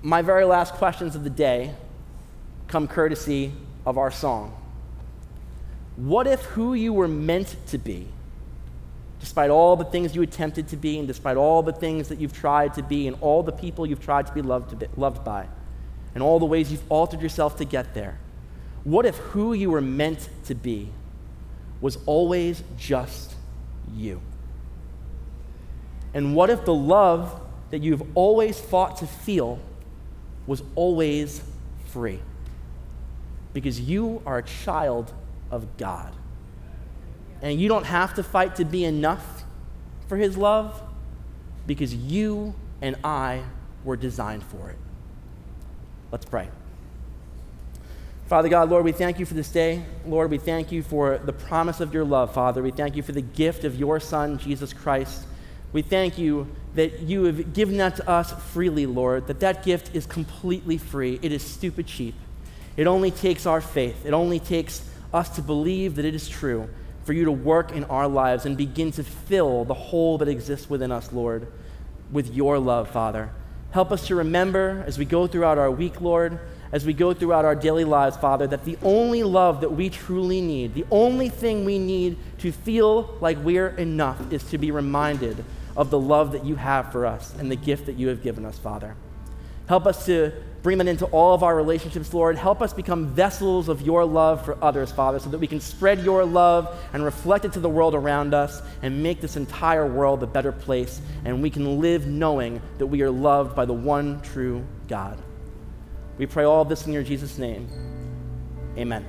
my 0.00 0.22
very 0.22 0.46
last 0.46 0.72
questions 0.72 1.14
of 1.14 1.22
the 1.22 1.28
day 1.28 1.74
come 2.68 2.88
courtesy 2.88 3.52
of 3.84 3.98
our 3.98 4.10
song. 4.10 4.56
What 5.96 6.26
if 6.26 6.42
who 6.42 6.74
you 6.74 6.92
were 6.92 7.08
meant 7.08 7.56
to 7.68 7.78
be, 7.78 8.08
despite 9.20 9.50
all 9.50 9.76
the 9.76 9.84
things 9.84 10.14
you 10.14 10.22
attempted 10.22 10.68
to 10.68 10.76
be, 10.76 10.98
and 10.98 11.08
despite 11.08 11.36
all 11.36 11.62
the 11.62 11.72
things 11.72 12.08
that 12.08 12.20
you've 12.20 12.34
tried 12.34 12.74
to 12.74 12.82
be, 12.82 13.06
and 13.08 13.16
all 13.20 13.42
the 13.42 13.52
people 13.52 13.86
you've 13.86 14.04
tried 14.04 14.26
to 14.26 14.32
be 14.32 14.42
loved, 14.42 14.70
to 14.70 14.76
be, 14.76 14.86
loved 14.96 15.24
by, 15.24 15.46
and 16.14 16.22
all 16.22 16.38
the 16.38 16.44
ways 16.44 16.70
you've 16.70 16.90
altered 16.90 17.22
yourself 17.22 17.56
to 17.56 17.64
get 17.64 17.94
there, 17.94 18.18
What 18.86 19.04
if 19.04 19.16
who 19.16 19.52
you 19.52 19.70
were 19.70 19.80
meant 19.80 20.28
to 20.44 20.54
be 20.54 20.90
was 21.80 21.98
always 22.06 22.62
just 22.78 23.34
you? 23.92 24.20
And 26.14 26.36
what 26.36 26.50
if 26.50 26.64
the 26.64 26.72
love 26.72 27.40
that 27.70 27.82
you've 27.82 28.04
always 28.14 28.60
fought 28.60 28.98
to 28.98 29.06
feel 29.08 29.58
was 30.46 30.62
always 30.76 31.42
free? 31.86 32.20
Because 33.56 33.80
you 33.80 34.20
are 34.26 34.36
a 34.36 34.42
child 34.42 35.14
of 35.50 35.78
God. 35.78 36.12
And 37.40 37.58
you 37.58 37.68
don't 37.68 37.86
have 37.86 38.12
to 38.16 38.22
fight 38.22 38.56
to 38.56 38.66
be 38.66 38.84
enough 38.84 39.44
for 40.08 40.18
His 40.18 40.36
love 40.36 40.82
because 41.66 41.94
you 41.94 42.54
and 42.82 42.96
I 43.02 43.44
were 43.82 43.96
designed 43.96 44.42
for 44.42 44.68
it. 44.68 44.76
Let's 46.12 46.26
pray. 46.26 46.50
Father 48.26 48.50
God, 48.50 48.68
Lord, 48.68 48.84
we 48.84 48.92
thank 48.92 49.18
you 49.18 49.24
for 49.24 49.32
this 49.32 49.48
day. 49.48 49.82
Lord, 50.04 50.30
we 50.30 50.36
thank 50.36 50.70
you 50.70 50.82
for 50.82 51.16
the 51.16 51.32
promise 51.32 51.80
of 51.80 51.94
your 51.94 52.04
love, 52.04 52.34
Father. 52.34 52.62
We 52.62 52.72
thank 52.72 52.94
you 52.94 53.02
for 53.02 53.12
the 53.12 53.22
gift 53.22 53.64
of 53.64 53.76
your 53.76 54.00
Son, 54.00 54.36
Jesus 54.36 54.74
Christ. 54.74 55.24
We 55.72 55.80
thank 55.80 56.18
you 56.18 56.46
that 56.74 57.00
you 57.00 57.24
have 57.24 57.54
given 57.54 57.78
that 57.78 57.96
to 57.96 58.06
us 58.06 58.32
freely, 58.52 58.84
Lord, 58.84 59.28
that 59.28 59.40
that 59.40 59.64
gift 59.64 59.94
is 59.94 60.04
completely 60.04 60.76
free. 60.76 61.18
It 61.22 61.32
is 61.32 61.42
stupid 61.42 61.86
cheap. 61.86 62.14
It 62.76 62.86
only 62.86 63.10
takes 63.10 63.46
our 63.46 63.60
faith. 63.60 64.04
It 64.04 64.12
only 64.12 64.38
takes 64.38 64.82
us 65.12 65.28
to 65.30 65.42
believe 65.42 65.96
that 65.96 66.04
it 66.04 66.14
is 66.14 66.28
true 66.28 66.68
for 67.04 67.12
you 67.12 67.24
to 67.24 67.32
work 67.32 67.72
in 67.72 67.84
our 67.84 68.08
lives 68.08 68.46
and 68.46 68.56
begin 68.56 68.90
to 68.92 69.04
fill 69.04 69.64
the 69.64 69.74
hole 69.74 70.18
that 70.18 70.28
exists 70.28 70.68
within 70.68 70.90
us, 70.90 71.12
Lord, 71.12 71.46
with 72.10 72.34
your 72.34 72.58
love, 72.58 72.90
Father. 72.90 73.30
Help 73.70 73.92
us 73.92 74.06
to 74.08 74.16
remember 74.16 74.82
as 74.86 74.98
we 74.98 75.04
go 75.04 75.26
throughout 75.26 75.58
our 75.58 75.70
week, 75.70 76.00
Lord, 76.00 76.38
as 76.72 76.84
we 76.84 76.92
go 76.92 77.14
throughout 77.14 77.44
our 77.44 77.54
daily 77.54 77.84
lives, 77.84 78.16
Father, 78.16 78.46
that 78.48 78.64
the 78.64 78.76
only 78.82 79.22
love 79.22 79.60
that 79.60 79.72
we 79.72 79.88
truly 79.88 80.40
need, 80.40 80.74
the 80.74 80.86
only 80.90 81.28
thing 81.28 81.64
we 81.64 81.78
need 81.78 82.18
to 82.38 82.50
feel 82.50 83.16
like 83.20 83.38
we're 83.38 83.68
enough, 83.68 84.32
is 84.32 84.42
to 84.50 84.58
be 84.58 84.70
reminded 84.70 85.44
of 85.76 85.90
the 85.90 85.98
love 85.98 86.32
that 86.32 86.44
you 86.44 86.56
have 86.56 86.90
for 86.90 87.06
us 87.06 87.34
and 87.38 87.50
the 87.50 87.56
gift 87.56 87.86
that 87.86 87.96
you 87.96 88.08
have 88.08 88.22
given 88.22 88.44
us, 88.44 88.58
Father. 88.58 88.96
Help 89.66 89.86
us 89.86 90.06
to 90.06 90.32
bring 90.62 90.78
that 90.78 90.88
into 90.88 91.06
all 91.06 91.32
of 91.32 91.42
our 91.44 91.54
relationships, 91.54 92.12
Lord. 92.12 92.36
Help 92.36 92.60
us 92.60 92.72
become 92.72 93.06
vessels 93.06 93.68
of 93.68 93.82
your 93.82 94.04
love 94.04 94.44
for 94.44 94.58
others, 94.62 94.90
Father, 94.90 95.20
so 95.20 95.30
that 95.30 95.38
we 95.38 95.46
can 95.46 95.60
spread 95.60 96.00
your 96.00 96.24
love 96.24 96.76
and 96.92 97.04
reflect 97.04 97.44
it 97.44 97.52
to 97.52 97.60
the 97.60 97.68
world 97.68 97.94
around 97.94 98.34
us 98.34 98.62
and 98.82 99.02
make 99.02 99.20
this 99.20 99.36
entire 99.36 99.86
world 99.86 100.22
a 100.22 100.26
better 100.26 100.50
place. 100.50 101.00
And 101.24 101.40
we 101.40 101.50
can 101.50 101.80
live 101.80 102.06
knowing 102.08 102.60
that 102.78 102.86
we 102.86 103.02
are 103.02 103.10
loved 103.10 103.54
by 103.54 103.64
the 103.64 103.72
one 103.72 104.20
true 104.22 104.66
God. 104.88 105.22
We 106.18 106.26
pray 106.26 106.44
all 106.44 106.64
this 106.64 106.86
in 106.86 106.92
your 106.92 107.04
Jesus' 107.04 107.38
name. 107.38 107.68
Amen. 108.76 109.06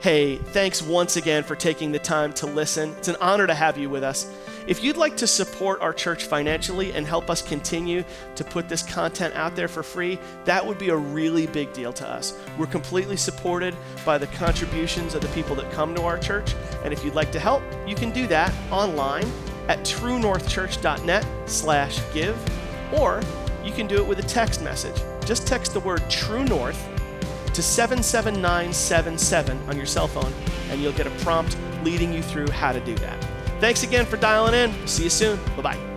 Hey, 0.00 0.36
thanks 0.36 0.80
once 0.80 1.16
again 1.16 1.44
for 1.44 1.54
taking 1.54 1.92
the 1.92 1.98
time 1.98 2.32
to 2.34 2.46
listen. 2.46 2.90
It's 2.92 3.08
an 3.08 3.16
honor 3.20 3.46
to 3.46 3.52
have 3.52 3.76
you 3.76 3.90
with 3.90 4.02
us. 4.02 4.26
If 4.70 4.82
you'd 4.84 4.96
like 4.96 5.16
to 5.16 5.26
support 5.26 5.80
our 5.80 5.92
church 5.92 6.26
financially 6.26 6.92
and 6.92 7.04
help 7.04 7.28
us 7.28 7.42
continue 7.42 8.04
to 8.36 8.44
put 8.44 8.68
this 8.68 8.84
content 8.84 9.34
out 9.34 9.56
there 9.56 9.66
for 9.66 9.82
free, 9.82 10.16
that 10.44 10.64
would 10.64 10.78
be 10.78 10.90
a 10.90 10.96
really 10.96 11.48
big 11.48 11.72
deal 11.72 11.92
to 11.94 12.08
us. 12.08 12.38
We're 12.56 12.68
completely 12.68 13.16
supported 13.16 13.74
by 14.06 14.16
the 14.16 14.28
contributions 14.28 15.16
of 15.16 15.22
the 15.22 15.28
people 15.30 15.56
that 15.56 15.72
come 15.72 15.92
to 15.96 16.02
our 16.02 16.18
church, 16.18 16.54
and 16.84 16.92
if 16.92 17.04
you'd 17.04 17.16
like 17.16 17.32
to 17.32 17.40
help, 17.40 17.64
you 17.84 17.96
can 17.96 18.12
do 18.12 18.28
that 18.28 18.54
online 18.70 19.26
at 19.66 19.80
truenorthchurch.net 19.80 21.26
slash 21.46 21.98
give, 22.14 22.38
or 22.92 23.20
you 23.64 23.72
can 23.72 23.88
do 23.88 23.96
it 23.96 24.06
with 24.06 24.20
a 24.20 24.28
text 24.28 24.62
message. 24.62 25.02
Just 25.26 25.48
text 25.48 25.72
the 25.74 25.80
word 25.80 26.08
True 26.08 26.44
North 26.44 26.80
to 27.54 27.60
77977 27.60 29.58
on 29.68 29.76
your 29.76 29.86
cell 29.86 30.06
phone, 30.06 30.32
and 30.70 30.80
you'll 30.80 30.92
get 30.92 31.08
a 31.08 31.24
prompt 31.24 31.56
leading 31.82 32.12
you 32.12 32.22
through 32.22 32.48
how 32.50 32.70
to 32.70 32.78
do 32.78 32.94
that. 32.98 33.39
Thanks 33.60 33.82
again 33.82 34.06
for 34.06 34.16
dialing 34.16 34.54
in. 34.54 34.86
See 34.86 35.04
you 35.04 35.10
soon. 35.10 35.38
Bye 35.56 35.62
bye. 35.62 35.89